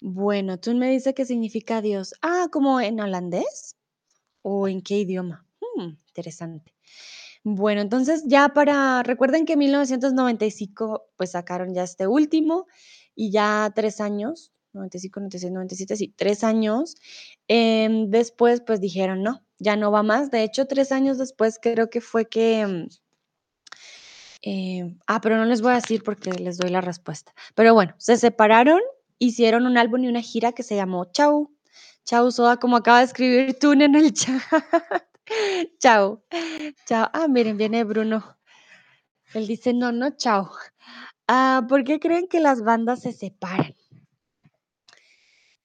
[0.00, 2.14] Bueno, tú me dices qué significa adiós.
[2.22, 3.76] Ah, ¿como en holandés?
[4.42, 5.46] ¿O en qué idioma?
[5.76, 6.74] Mm, interesante.
[7.44, 12.66] Bueno, entonces ya para, recuerden que en 1995 pues sacaron ya este último
[13.16, 16.94] y ya tres años, 95, 96, 97, sí, tres años.
[17.48, 20.30] em, después pues dijeron, no, ya no va más.
[20.30, 22.66] De hecho, tres años después creo que fue que...
[22.66, 22.88] mm,
[24.42, 27.32] eh, ah, pero no les voy a decir porque les doy la respuesta.
[27.54, 28.80] Pero bueno, se separaron,
[29.18, 31.50] hicieron un álbum y una gira que se llamó Chau.
[32.04, 34.40] Chau Soda, como acaba de escribir Tune en el chat.
[35.78, 36.22] Chau.
[36.86, 37.08] Chao.
[37.12, 38.38] Ah, miren, viene Bruno.
[39.34, 40.50] Él dice, no, no, chao.
[41.26, 43.74] Ah, ¿por qué creen que las bandas se separan?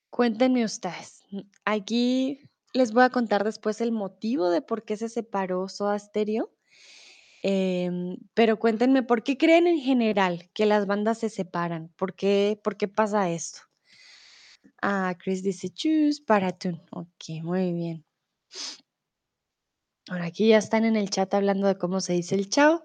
[0.10, 1.24] Cuéntenme ustedes.
[1.66, 2.40] Aquí
[2.74, 6.52] les voy a contar después el motivo de por qué se separó Soda Stereo.
[7.44, 11.90] Em, pero cuéntenme, ¿por qué creen en general que las bandas se separan?
[11.96, 13.67] ¿Por qué, por qué pasa esto?
[14.82, 16.80] Ah, Chris dice, choose para tú.
[16.92, 18.06] Ok, muy bien.
[20.10, 22.84] Ahora aquí ya están en el chat hablando de cómo se dice el chao,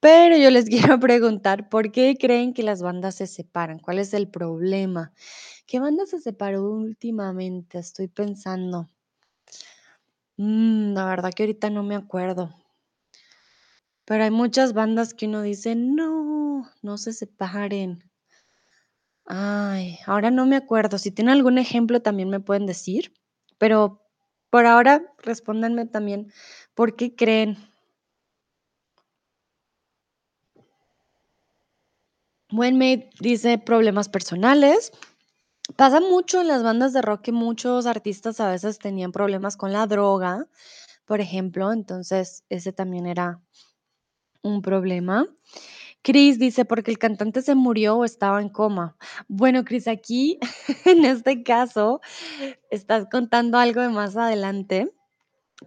[0.00, 0.66] pero yo les
[0.96, 3.78] quiero preguntar, ¿por qué creen que las bandas se separan?
[3.78, 5.12] ¿Cuál es el problema?
[5.66, 7.78] ¿Qué banda se separó últimamente?
[7.78, 8.88] Estoy pensando.
[10.36, 12.50] Mm, la verdad que ahorita no me acuerdo,
[14.04, 18.11] pero hay muchas bandas que uno dice, no, no se separen.
[19.26, 20.98] Ay, ahora no me acuerdo.
[20.98, 23.12] Si tienen algún ejemplo también me pueden decir,
[23.58, 24.02] pero
[24.50, 26.32] por ahora respóndanme también,
[26.74, 27.56] ¿por qué creen?
[32.50, 34.90] Mate dice problemas personales.
[35.76, 39.72] Pasa mucho en las bandas de rock que muchos artistas a veces tenían problemas con
[39.72, 40.46] la droga,
[41.06, 43.40] por ejemplo, entonces ese también era
[44.42, 45.26] un problema.
[46.02, 48.96] Chris dice, porque el cantante se murió o estaba en coma.
[49.28, 50.38] Bueno, Chris, aquí
[50.84, 52.00] en este caso
[52.70, 54.92] estás contando algo de más adelante,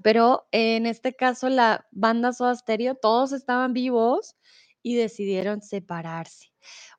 [0.03, 4.35] pero en este caso la banda Soda Stereo, todos estaban vivos
[4.83, 6.51] y decidieron separarse.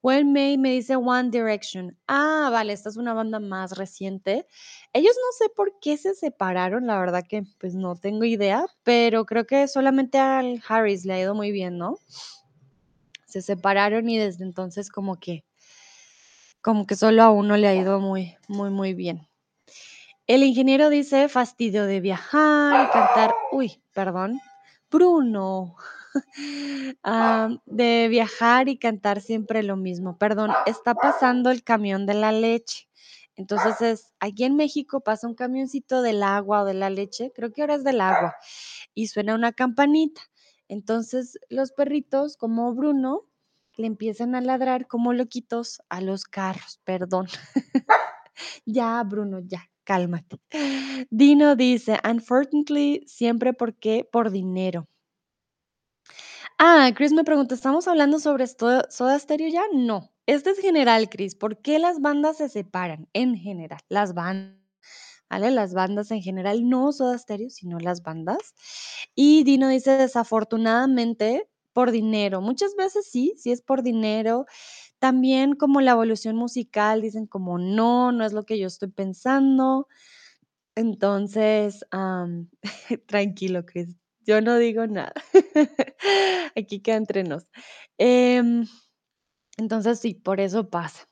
[0.03, 1.99] Well May me dice One Direction.
[2.07, 4.47] Ah, vale, esta es una banda más reciente.
[4.93, 9.27] Ellos no sé por qué se separaron, la verdad que pues no tengo idea, pero
[9.27, 11.99] creo que solamente al Harris le ha ido muy bien, ¿no?
[13.37, 15.45] Se separaron y desde entonces como que
[16.63, 19.29] como que solo a uno le ha ido muy muy muy bien.
[20.27, 24.41] El ingeniero dice fastidio de viajar y cantar, uy, perdón,
[24.91, 25.77] Bruno,
[27.05, 30.17] ah, de viajar y cantar siempre lo mismo.
[30.17, 32.89] Perdón, está pasando el camión de la leche.
[33.37, 37.53] Entonces es, aquí en México pasa un camioncito del agua o de la leche, creo
[37.53, 38.35] que ahora es del agua,
[38.95, 40.23] y suena una campanita.
[40.69, 43.27] Entonces los perritos, como Bruno,
[43.77, 47.27] le empiezan a ladrar como loquitos a los carros, perdón.
[48.67, 50.39] Ya, Bruno, ya, cálmate.
[51.11, 54.87] Dino dice, unfortunately, siempre porque por dinero.
[56.59, 59.63] Ah, Chris me pregunta, ¿estamos hablando sobre Soda Stereo ya?
[59.73, 60.13] No.
[60.27, 61.35] Este es general, Chris.
[61.35, 63.09] ¿Por qué las bandas se separan?
[63.13, 64.66] En general, las bandas,
[65.31, 68.55] Las bandas en general, no Soda Stereo, sino las bandas.
[69.15, 72.41] Y Dino dice, desafortunadamente, por dinero.
[72.41, 74.47] Muchas veces sí, sí es por dinero.
[74.99, 79.89] También como la evolución musical, dicen como no, no es lo que yo estoy pensando.
[80.77, 82.51] Entonces, am,
[83.07, 85.15] tranquilo, Chris, yo no digo nada.
[86.57, 87.47] Aquí queda entre nos.
[87.99, 88.67] Em,
[89.59, 91.09] entonces sí, por eso pasa.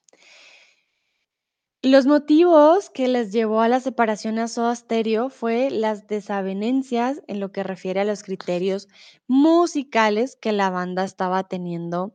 [1.84, 7.40] Los motivos que les llevó a la separación a Soda Stereo fue las desavenencias en
[7.40, 8.88] lo que refiere a los criterios
[9.28, 12.14] musicales que la banda estaba teniendo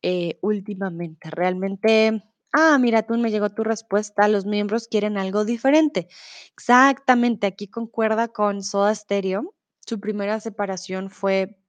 [0.00, 1.28] eh, últimamente.
[1.28, 2.22] Realmente,
[2.54, 6.08] ah, mira, tú me llegó tu respuesta, los miembros quieren algo diferente.
[6.56, 9.54] Exactamente, aquí concuerda con Soda Stereo.
[9.86, 11.61] Su primera separación fue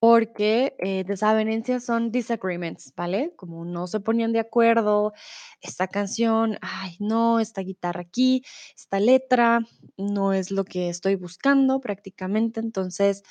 [0.00, 3.32] porque eh, desavenencias son disagreements, ¿vale?
[3.36, 5.12] Como no se ponían de acuerdo,
[5.60, 8.44] esta canción, ay, no, esta guitarra aquí,
[8.76, 9.60] esta letra,
[9.96, 12.60] no es lo que estoy buscando prácticamente.
[12.60, 13.22] Entonces,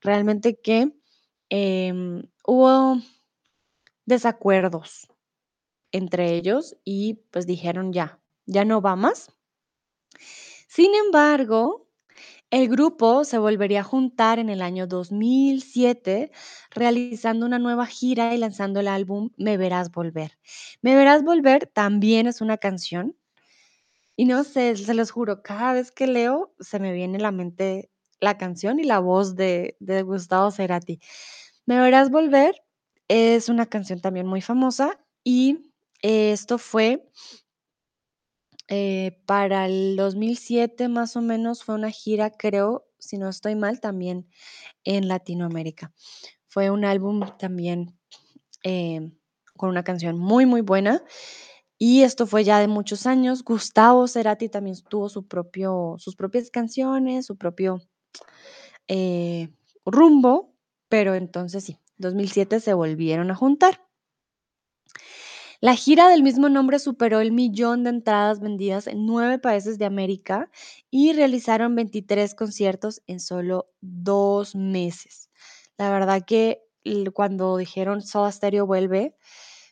[0.00, 0.92] realmente que
[1.50, 2.98] em, hubo
[4.06, 5.08] desacuerdos
[5.92, 9.30] entre ellos y pues dijeron ya, ya no va más.
[10.68, 11.81] Sin embargo,
[12.50, 16.30] el grupo se volvería a juntar en el año 2007,
[16.70, 20.38] realizando una nueva gira y lanzando el álbum Me Verás Volver.
[20.82, 23.16] Me Verás Volver también es una canción
[24.16, 27.32] Y no sé, se los juro, cada vez que leo se me viene a la
[27.32, 27.90] mente
[28.20, 31.00] la canción y la voz de de Gustavo Cerati.
[31.66, 32.54] Me verás volver
[33.08, 37.08] es una canción también muy famosa y esto fue
[38.68, 43.80] eh, para el 2007 más o menos fue una gira, creo, si no estoy mal,
[43.80, 44.28] también
[44.84, 45.92] en Latinoamérica.
[46.48, 47.98] Fue un álbum también
[48.62, 49.16] em,
[49.56, 51.02] con una canción muy, muy buena.
[51.78, 53.42] Y esto fue ya de muchos años.
[53.42, 57.80] Gustavo Cerati también tuvo su propio, sus propias canciones, su propio
[58.88, 59.48] eh,
[59.84, 60.54] rumbo,
[60.88, 63.81] pero entonces sí, 2007 se volvieron a juntar.
[65.62, 69.84] La gira del mismo nombre superó el millón de entradas vendidas en nueve países de
[69.84, 70.50] América
[70.90, 75.30] y realizaron 23 conciertos en solo dos meses.
[75.78, 76.64] La verdad que
[77.14, 79.16] cuando dijeron Soda Stereo vuelve,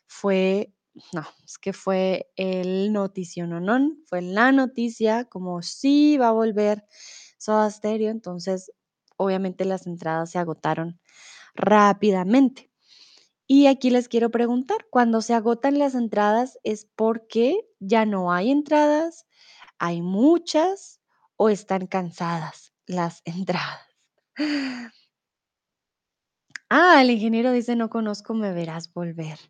[0.07, 0.73] fue,
[1.13, 6.85] no, es que fue el noticiononón, fue la noticia como sí va a volver
[7.37, 8.71] Soda Stereo, entonces
[9.17, 11.01] obviamente las entradas se agotaron
[11.57, 12.70] rápidamente.
[13.53, 18.53] Y aquí les quiero preguntar, cuando se agotan las entradas, ¿es porque ya no hay
[18.53, 19.27] entradas,
[19.81, 21.01] hay muchas
[21.35, 23.81] o están cansadas las entradas?
[26.69, 29.41] Ah, el ingeniero dice, no conozco, me verás volver.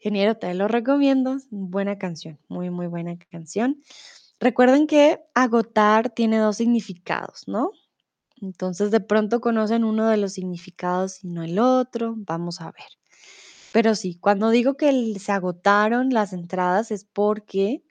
[0.00, 3.80] Ingeniero, te lo recomiendo, buena canción, muy, muy buena canción.
[4.40, 7.70] Recuerden que agotar tiene dos significados, ¿no?
[8.42, 12.14] Entonces, de pronto conocen uno de los significados y no el otro.
[12.16, 12.98] Vamos a ver.
[13.74, 17.82] Pero sí, cuando digo que se agotaron las entradas es porque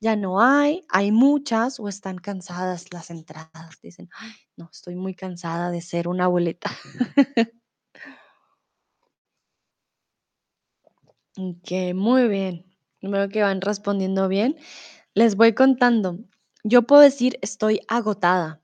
[0.00, 3.80] ya no hay, hay muchas o están cansadas las entradas.
[3.82, 6.70] Dicen: "Ay, no, estoy muy cansada de ser una boleta".
[11.38, 12.66] Okey, muy bien.
[13.00, 14.56] Veo que van respondiendo bien.
[15.14, 16.18] Les voy contando.
[16.64, 18.61] Yo puedo decir: "Estoy agotada".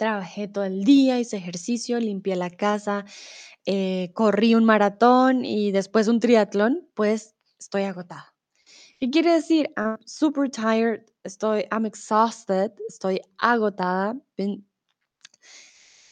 [0.00, 3.04] Trabajé todo el día, hice ejercicio, limpié la casa,
[3.66, 8.34] eh, corrí un maratón y después un triatlón, pues estoy agotada.
[8.98, 9.68] ¿Qué quiere decir?
[9.76, 14.66] I'm super tired, estoy I'm exhausted, estoy agotada, bin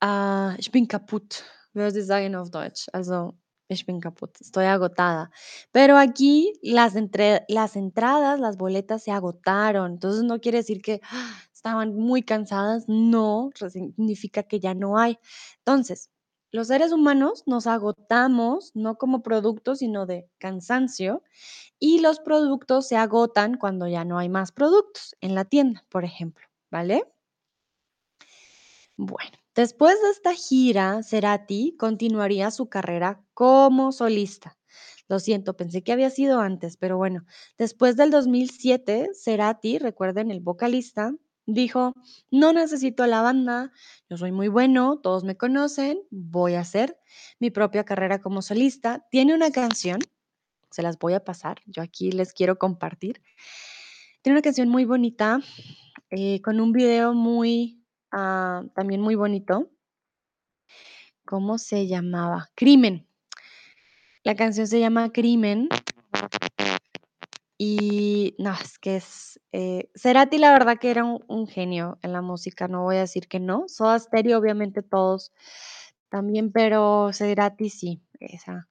[0.03, 2.91] ah, ich bin kaputt, würde sie sagen auf Deutsch.
[2.93, 5.31] Also, ich bin kaputt, estoy agotada.
[5.73, 11.01] Pero aquí las entre las entradas, las boletas se agotaron, entonces no quiere decir que
[11.11, 11.41] ¡ah!
[11.59, 15.19] Estaban muy cansadas, no, significa que ya no hay.
[15.59, 16.11] Entonces,
[16.53, 21.23] los seres humanos nos agotamos, no como producto, sino de cansancio,
[21.81, 26.05] y los productos se agotan cuando ya no hay más productos en la tienda, por
[26.05, 27.05] ejemplo, ¿vale?
[28.97, 34.57] Bueno, después de esta gira, Cerati continuaría su carrera como solista.
[35.09, 37.25] Lo siento, pensé que había sido antes, pero bueno,
[37.57, 41.15] después del 2007, Cerati, recuerden, el vocalista,
[41.49, 41.95] dijo,
[42.31, 43.73] no necesito la banda,
[44.09, 46.99] yo soy muy bueno, todos me conocen, voy a hacer
[47.41, 49.07] mi propia carrera como solista.
[49.11, 49.99] Tiene una canción,
[50.71, 53.23] se las voy a pasar, yo aquí les quiero compartir.
[54.21, 55.41] Tiene una canción muy bonita,
[56.11, 57.83] eh, con un video muy,
[58.13, 59.71] ah, también muy bonito.
[61.25, 62.51] ¿Cómo se llamaba?
[62.55, 63.07] Crimen.
[64.23, 65.69] La canción se llama Crimen
[67.59, 72.23] y no, es que es, eh, Cerati la verdad que era un genio en la
[72.23, 73.65] música, no voy a decir que no.
[73.69, 75.33] Soda Stereo, obviamente todos
[76.09, 78.69] también, pero Cerati sí, esa.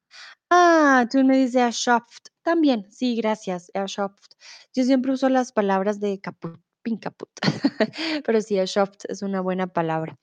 [0.49, 2.29] Ah, tú me dices erschöpft.
[2.41, 4.35] También, sí, gracias, erschöpft.
[4.73, 7.29] Yo siempre uso las palabras de caput, bin kaputt,
[8.25, 10.17] pero sí, erschöpft es una buena palabra.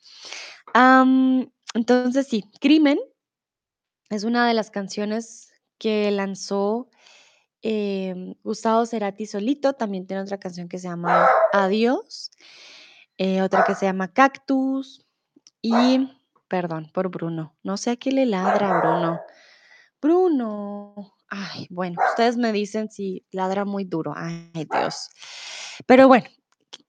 [1.74, 2.98] Entonces sí, Crimen
[4.08, 6.88] es una de las canciones que lanzó,
[7.66, 12.30] em, Gustavo Cerati solito, también tiene otra canción que se llama Adiós,
[13.16, 15.06] eh, otra que se llama Cactus
[15.62, 16.10] y
[16.46, 19.20] perdón por Bruno, no sé a qué le ladra Bruno.
[20.00, 21.14] Bruno.
[21.30, 24.12] Ay, bueno, ustedes me dicen si ladra muy duro.
[24.14, 25.08] Ay, Dios.
[25.86, 26.26] Pero bueno,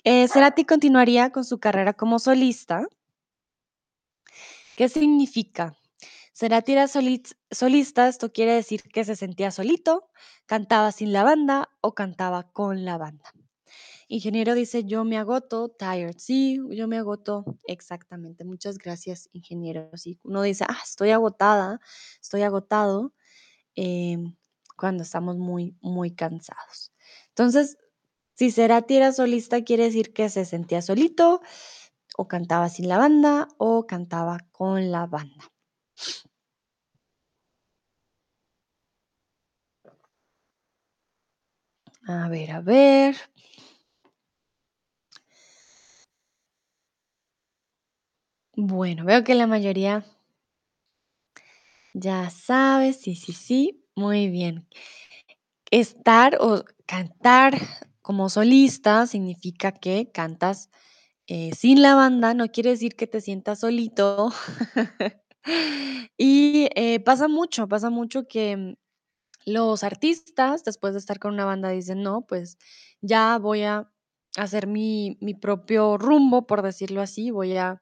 [0.04, 2.86] eh, Cerati continuaría con su carrera como solista.
[4.76, 5.74] ¿Qué significa?
[6.42, 10.10] Era solit- solista, esto quiere decir que se sentía solito,
[10.46, 13.32] cantaba sin la banda o cantaba con la banda.
[14.08, 16.16] Ingeniero dice, yo me agoto, tired.
[16.18, 17.46] Sí, yo me agoto.
[17.68, 18.44] Exactamente.
[18.44, 19.90] Muchas gracias, ingeniero.
[19.96, 21.80] Sí, uno dice, ah, estoy agotada,
[22.22, 23.14] estoy agotado
[23.76, 24.36] em,
[24.78, 26.94] cuando estamos muy, muy cansados.
[27.30, 27.78] Entonces,
[28.36, 31.42] si Cerati era solista, quiere decir que se sentía solito,
[32.18, 35.55] o cantaba sin la banda, o cantaba con la banda.
[42.08, 43.16] A ver, a ver.
[48.58, 50.04] Bueno, veo que la mayoría
[51.93, 54.68] ya sabe, sí, sí, sí, muy bien.
[55.72, 57.54] Estar o cantar
[58.02, 60.70] como solista significa que cantas
[61.28, 64.32] eh, sin la banda, no quiere decir que te sientas solito,
[66.18, 68.74] Y, eh, pasa mucho, pasa mucho que, mm,
[69.48, 72.58] los artistas, después de estar con una banda, dicen: "No, pues
[73.02, 73.89] ya voy a
[74.38, 77.82] hacer mi mi propio rumbo", por decirlo así, voy a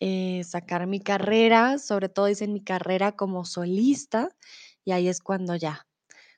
[0.00, 4.30] eh, sacar mi carrera, sobre todo dicen mi carrera como solista,
[4.84, 5.86] y ahí es cuando ya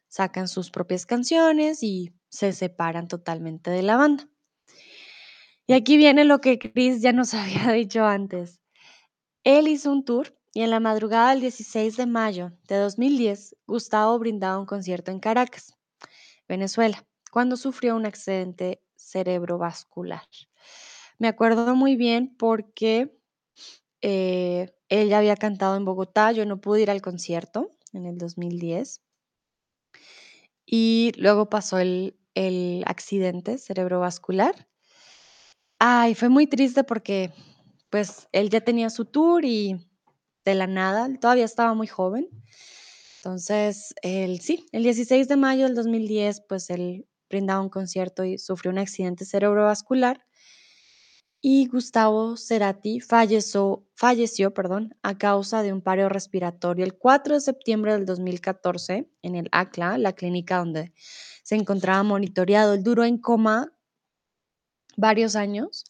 [0.09, 4.29] sacan sus propias canciones y se separan totalmente de la banda.
[5.67, 8.61] Y aquí viene lo que Chris ya nos había dicho antes.
[9.45, 14.19] Él hizo un tour y en la madrugada del 16 de mayo de 2010, Gustavo
[14.19, 15.77] brindaba un concierto en Caracas,
[16.47, 20.23] Venezuela, cuando sufrió un accidente cerebrovascular.
[21.19, 23.19] Me acuerdo muy bien porque
[24.01, 28.19] eh, él ya había cantado en Bogotá, yo no pude ir al concierto en el
[28.19, 29.03] 2010
[30.67, 34.69] y luego pasó el, el accidente cerebrovascular.
[35.79, 37.33] Ay, fue muy triste porque
[37.93, 39.77] pues él ya tenía su tour y
[40.45, 42.29] de la nada, él todavía estaba muy joven.
[43.19, 48.39] Entonces, el, sí, el 16 de mayo del 2010, pues él brindaba un concierto y
[48.39, 50.27] sufrió un accidente cerebrovascular
[51.45, 57.41] y Gustavo Cerati falleció, falleció perdón, a causa de un paro respiratorio el 4 de
[57.41, 60.93] septiembre del 2014 en el ACLA, la clínica donde
[61.43, 62.75] se encontraba monitoreado.
[62.75, 63.73] Él duró en coma
[64.97, 65.85] varios años.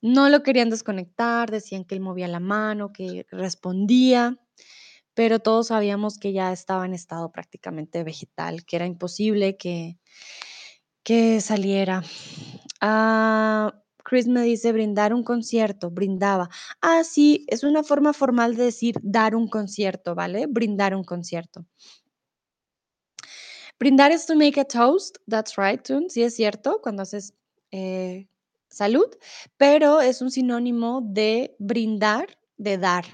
[0.00, 4.38] No lo querían desconectar, decían que él movía la mano, que respondía,
[5.14, 9.98] pero todos sabíamos que ya estaba en estado prácticamente vegetal, que era imposible que,
[11.02, 12.04] que saliera.
[12.80, 16.48] Ah, Chris me dice brindar un concierto, brindaba.
[16.80, 20.46] Ah, sí, es una forma formal de decir dar un concierto, ¿vale?
[20.46, 21.66] Brindar un concierto.
[23.78, 27.34] Brindar es to make a toast, that's right, Tun, sí es cierto, cuando haces
[27.70, 28.28] eh,
[28.68, 29.06] salud,
[29.56, 33.04] pero es un sinónimo de brindar, de dar,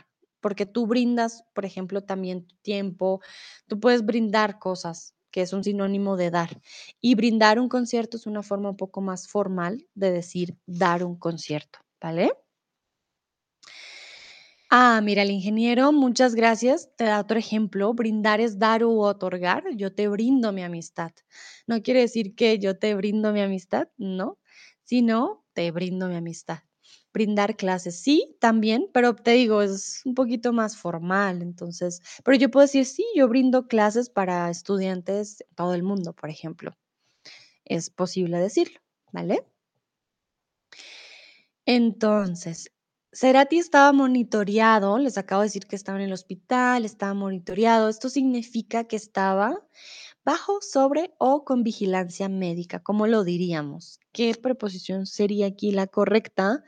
[0.41, 3.21] porque tú brindas, por ejemplo, también tu tiempo,
[3.67, 6.61] tú puedes brindar cosas, que es un sinónimo de dar.
[7.01, 11.17] Y brindar un concierto es una forma un poco más formal de decir dar un
[11.19, 12.33] concierto, ¿vale?
[14.71, 16.91] Ah, mira, el ingeniero, muchas gracias.
[16.97, 17.95] Te da otro ejemplo.
[17.95, 19.65] Brindar es dar u otorgar.
[19.77, 21.13] Yo te brindo mi amistad.
[21.67, 24.39] No quiere decir que yo te brindo mi amistad, no,
[24.85, 26.61] sino te brindo mi amistad.
[27.13, 32.51] Brindar clases, sí, también, pero te digo, es un poquito más formal, entonces, pero yo
[32.51, 36.77] puedo decir, sí, yo brindo clases para estudiantes de todo el mundo, por ejemplo.
[37.65, 38.81] Es posible decirlo,
[39.13, 39.47] ¿vale?
[41.67, 42.71] Entonces,
[43.13, 47.89] Cerati estaba monitoreado, les acabo de decir que estaba en el hospital, estaba monitoreado.
[47.89, 49.67] Esto significa que estaba
[50.25, 54.01] bajo, sobre o con vigilancia médica, ¿cómo lo diríamos?
[54.13, 56.65] ¿Qué preposición sería aquí la correcta?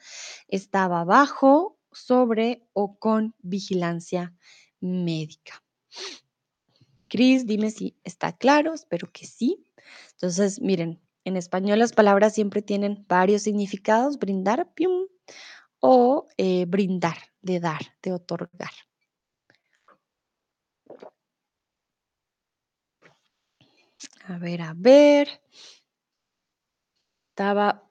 [0.49, 4.35] Estaba bajo, sobre o con vigilancia
[4.81, 5.65] médica.
[7.09, 9.65] Cris, dime si está claro, espero que sí.
[10.13, 15.07] Entonces, miren, en español las palabras siempre tienen varios significados, brindar, pium,
[15.81, 18.71] o eh, brindar, de dar, de otorgar.
[24.29, 25.29] A ver, a ver.
[27.31, 27.83] Estaba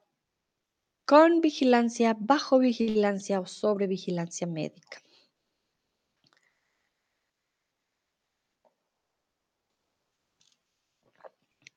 [1.06, 4.98] con vigilancia, bajo vigilancia o sobre vigilancia médica.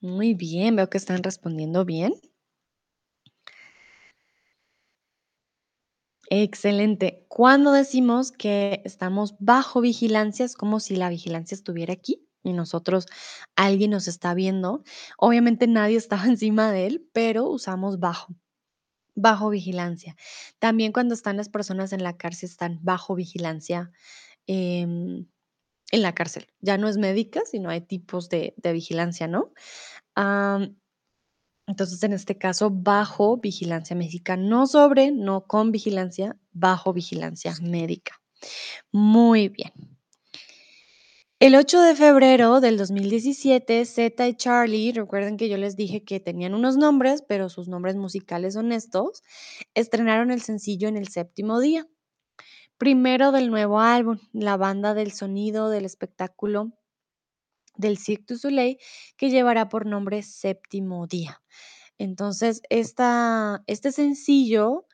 [0.01, 2.13] Muy bien, veo que están respondiendo bien.
[6.31, 7.25] Excelente.
[7.27, 13.05] Cuando decimos que estamos bajo vigilancia, es como si la vigilancia estuviera aquí y nosotros,
[13.55, 14.83] alguien nos está viendo.
[15.17, 18.35] Obviamente nadie estaba encima de él, pero usamos bajo,
[19.15, 20.15] bajo vigilancia.
[20.59, 23.91] También cuando están las personas en la cárcel, están bajo vigilancia
[24.47, 25.27] em,
[25.91, 26.47] en la cárcel.
[26.61, 29.53] Ya no es médica, sino hay tipos de, de vigilancia, ¿no?
[31.67, 38.19] Entonces, en este caso, bajo vigilancia médica, no sobre, no con vigilancia, bajo vigilancia médica.
[38.91, 39.71] Muy bien.
[41.41, 46.19] El 8 de febrero del 2017, Zeta y Charlie, recuerden que yo les dije que
[46.19, 49.23] tenían unos nombres, pero sus nombres musicales son estos,
[49.73, 51.87] estrenaron el sencillo en el séptimo día.
[52.77, 56.73] Primero del nuevo álbum, la banda del sonido del espectáculo
[57.77, 58.77] del Cirque du Soleil,
[59.15, 61.41] que llevará por nombre Séptimo Día.
[61.97, 64.87] Entonces, este sencillo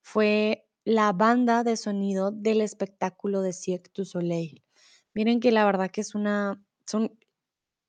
[0.00, 4.64] fue la banda de sonido del espectáculo de Cirque du Soleil.
[5.14, 7.12] Miren que la verdad que es una son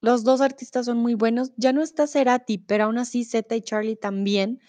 [0.02, 1.54] los 2 artistas son muy buenos.
[1.58, 4.60] Ya no está Cerati, pero aún así Zeta y Charlie también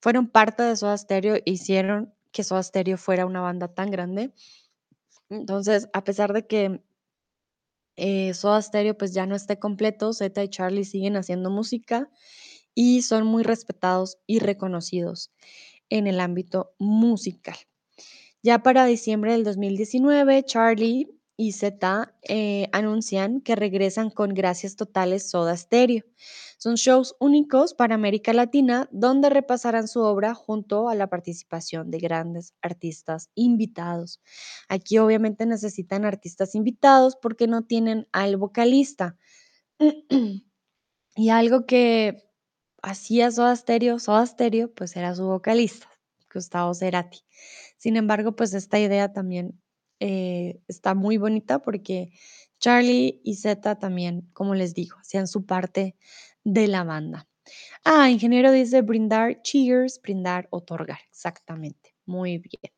[0.00, 4.32] fueron parte de Soda Stereo e hicieron que Soda Stereo fuera una banda tan grande.
[5.30, 6.82] Entonces, a pesar de que
[7.96, 12.10] eh, Soda Stereo pues ya no esté completo, Zeta y Charlie siguen haciendo música
[12.74, 15.32] y son muy respetados y reconocidos
[15.88, 17.56] en el ámbito musical.
[18.42, 25.30] Ya para diciembre del 2019, Charlie y Zeta eh, anuncian que regresan con Gracias Totales
[25.30, 26.02] Soda Stereo.
[26.58, 31.98] Son shows únicos para América Latina donde repasarán su obra junto a la participación de
[31.98, 34.20] grandes artistas invitados.
[34.68, 39.16] Aquí obviamente necesitan artistas invitados porque no tienen al vocalista.
[41.16, 42.30] y algo que
[42.82, 45.90] hacía Soda Stereo, Soda Stereo, pues era su vocalista,
[46.32, 47.20] Gustavo Cerati.
[47.76, 49.60] Sin embargo, pues esta idea también
[50.00, 52.10] eh, está muy bonita porque
[52.58, 55.96] Charlie y Zeta también, como les digo, hacían su parte
[56.44, 57.28] de la banda.
[57.84, 60.98] Ah, ingeniero dice brindar, cheers, brindar, otorgar.
[61.08, 61.94] Exactamente.
[62.04, 62.72] Muy bien.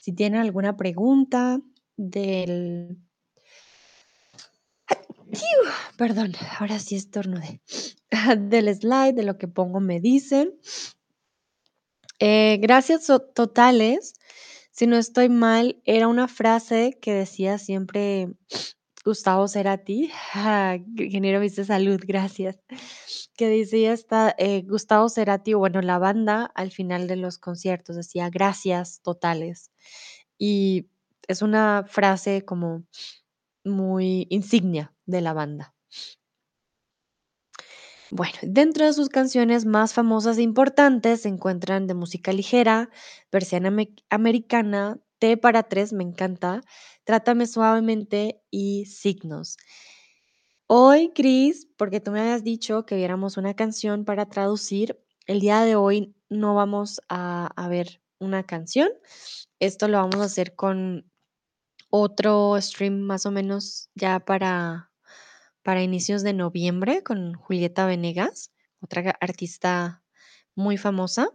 [0.00, 1.60] Si tienen alguna pregunta
[1.96, 2.98] del...
[5.96, 7.60] Perdón, ahora sí estornudé.
[8.38, 10.54] Del slide, de lo que pongo, me dicen.
[12.20, 14.14] Eh, gracias totales.
[14.76, 18.34] Si no estoy mal, era una frase que decía siempre
[19.06, 20.10] Gustavo Cerati.
[20.98, 22.60] ingeniero Viste Salud, gracias.
[23.38, 28.28] Que decía esta, eh, Gustavo Cerati, bueno, la banda al final de los conciertos decía
[28.28, 29.70] gracias totales.
[30.36, 30.90] Y
[31.26, 32.84] es una frase como
[33.64, 35.74] muy insignia de la banda.
[38.10, 42.88] Bueno, dentro de sus canciones más famosas e importantes se encuentran de música ligera,
[43.30, 43.74] Persiana
[44.10, 46.62] Americana, T para tres, me encanta,
[47.04, 49.56] Trátame suavemente y Signos.
[50.68, 55.60] Hoy, Cris, porque tú me habías dicho que viéramos una canción para traducir, el día
[55.62, 58.88] de hoy no vamos a, a ver una canción.
[59.60, 61.10] Esto lo vamos a hacer con
[61.90, 64.90] otro stream más o menos ya para
[65.66, 70.04] para inicios de noviembre con Julieta Venegas, otra artista
[70.54, 71.28] muy famosa.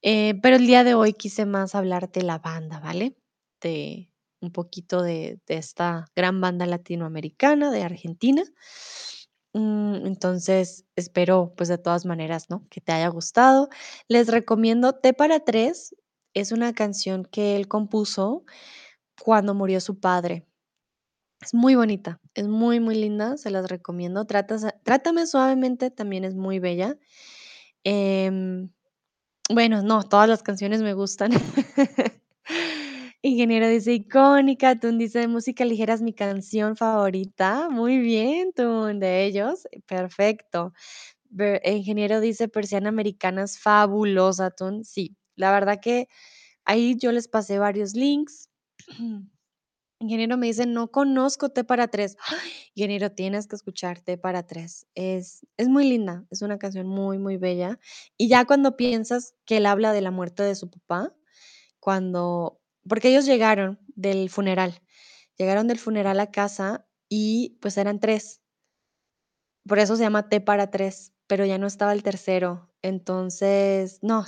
[0.00, 3.16] Eh, pero el día de hoy quise más hablar de la banda, ¿vale?
[3.60, 8.44] De un poquito de, esta gran banda latinoamericana de Argentina.
[9.54, 12.64] Mm, entonces, espero, pues de todas maneras, ¿no?
[12.70, 13.70] Que te haya gustado.
[14.06, 15.96] Les recomiendo T para tres.
[16.32, 18.44] Es una canción que él compuso
[19.20, 20.46] cuando murió su padre.
[21.40, 24.26] Es muy bonita, es muy, muy linda, se las recomiendo.
[24.26, 26.96] Trátame suavemente también es muy bella.
[27.84, 28.70] Em,
[29.50, 31.32] bueno, no, todas las canciones me gustan.
[33.22, 37.68] Ingeniero dice icónica, Tun dice música ligera es mi canción favorita.
[37.70, 40.72] Muy bien, Tun, de ellos, perfecto.
[41.64, 44.84] ingeniero dice persiana americana es fabulosa, Tun.
[44.84, 46.08] Sí, la verdad que
[46.64, 48.50] ahí yo les pasé varios links.
[50.00, 52.16] Ingeniero me dice, no conozco T para tres.
[52.74, 54.86] Ingeniero, tienes que escuchar T para tres.
[54.94, 57.80] Es, es muy linda, es una canción muy, muy bella.
[58.16, 61.14] Y ya cuando piensas que él habla de la muerte de su papá,
[61.80, 64.80] cuando, porque ellos llegaron del funeral,
[65.36, 68.40] llegaron del funeral a casa y pues eran tres.
[69.66, 72.70] Por eso se llama T para tres, pero ya no estaba el tercero.
[72.82, 74.24] Entonces, no,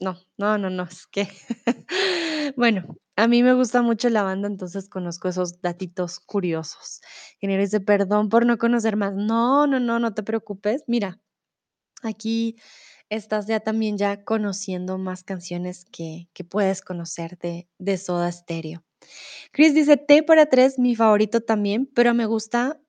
[0.00, 1.28] no, no, no, no, es que,
[2.56, 7.00] bueno, a mí me gusta mucho la banda, entonces conozco esos datitos curiosos.
[7.34, 9.14] Ingeniero dice, perdón por no conocer más.
[9.14, 10.84] No, no, no, no te preocupes.
[10.86, 11.20] Mira,
[12.02, 12.56] aquí
[13.10, 18.84] estás ya también ya conociendo más canciones que, que puedes conocer de, de Soda Stereo.
[19.52, 22.80] Chris dice, T para tres, mi favorito también, pero me gusta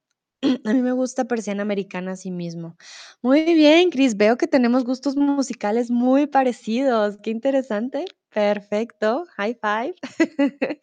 [0.65, 2.77] a mí me gusta Persiana Americana sí mismo.
[3.21, 7.17] Muy bien, Chris, veo que tenemos gustos musicales muy parecidos.
[7.23, 8.05] Qué interesante.
[8.33, 9.25] Perfecto.
[9.37, 9.95] High five.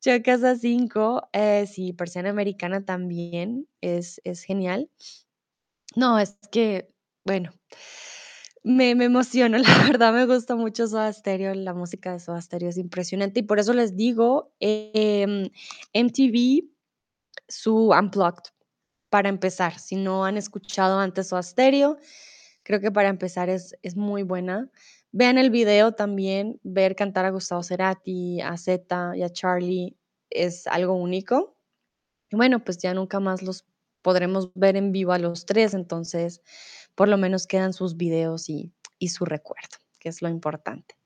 [0.00, 1.22] Chocas 5.
[1.32, 4.90] Eh, sí, Persiana Americana también es, es genial.
[5.94, 6.88] No, es que,
[7.24, 7.52] bueno,
[8.64, 12.68] me, me emociono, la verdad me gusta mucho Soda Stereo, la música de Soda Stereo
[12.68, 15.48] es impresionante y por eso les digo, em,
[15.92, 16.64] MTV,
[17.48, 18.50] su Unplugged,
[19.10, 19.78] para empezar.
[19.78, 21.98] Si no han escuchado antes o Stereo,
[22.64, 24.70] creo que para empezar es, es muy buena.
[25.12, 29.96] Vean el video también, ver cantar a Gustavo Cerati, a Zeta y a Charlie
[30.30, 31.56] es algo único.
[32.30, 33.64] Bueno, pues ya nunca más los
[34.02, 36.42] podremos ver en vivo a los tres, entonces
[36.94, 40.96] por lo menos quedan sus videos y, y su recuerdo, que es lo importante.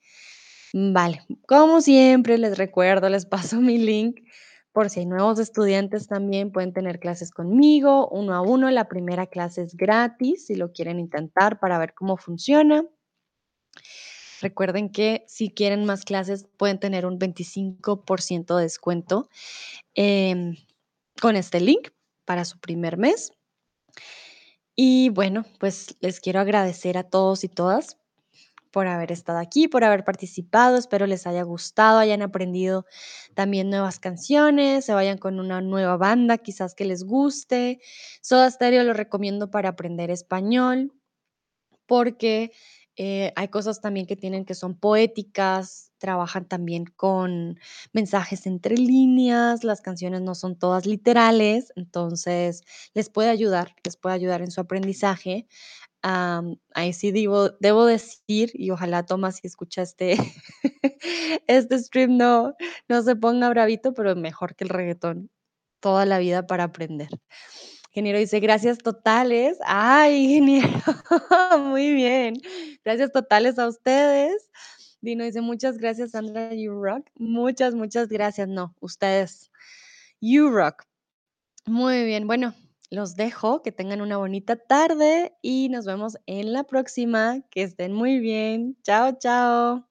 [0.73, 4.21] Vale, como siempre, les recuerdo, les paso mi link
[4.73, 8.71] por si hay nuevos estudiantes también pueden tener clases conmigo, uno a uno.
[8.71, 12.85] La primera clase es gratis, si lo quieren intentar para ver cómo funciona.
[14.41, 19.29] Recuerden que si quieren más clases, pueden tener un 25% de descuento,
[19.95, 20.57] em,
[21.21, 21.91] con este link
[22.25, 23.33] para su primer mes.
[24.77, 27.99] Y bueno, pues les quiero agradecer a todos y todas
[28.71, 30.77] por haber estado aquí, por haber participado.
[30.77, 32.87] Espero les haya gustado, hayan aprendido
[33.35, 37.81] también nuevas canciones, se vayan con una nueva banda, quizás que les guste.
[38.23, 40.93] Soda Stereo lo recomiendo para aprender español,
[41.87, 42.53] porque,
[43.03, 47.59] eh, hay cosas también que tienen que son poéticas, trabajan también con
[47.95, 52.63] mensajes entre líneas, las canciones no son todas literales, entonces
[52.95, 55.47] les puede ayudar, les puede ayudar en su aprendizaje.
[56.75, 60.17] Ahí sí debo decir, y ojalá Tomás, si escucha este
[61.47, 62.55] este stream, no
[62.89, 65.31] no se ponga bravito, pero mejor que el reguetón,
[65.81, 67.09] toda la vida para aprender.
[67.91, 69.59] Ingeniero dice: "Gracias totales".
[69.67, 70.69] Ay, ingeniero,
[71.65, 72.35] muy bien.
[72.85, 74.51] Gracias totales a ustedes.
[75.01, 77.09] Dino dice: "Muchas gracias, Sandra, you rock".
[77.17, 78.49] Muchas, muchas gracias.
[78.49, 79.51] No, ustedes,
[80.21, 80.85] you rock.
[81.67, 82.55] Muy bien, bueno,
[82.91, 87.43] los dejo, que tengan una bonita tarde y nos vemos en la próxima.
[87.51, 88.77] Que estén muy bien.
[88.83, 89.90] Chao, chao.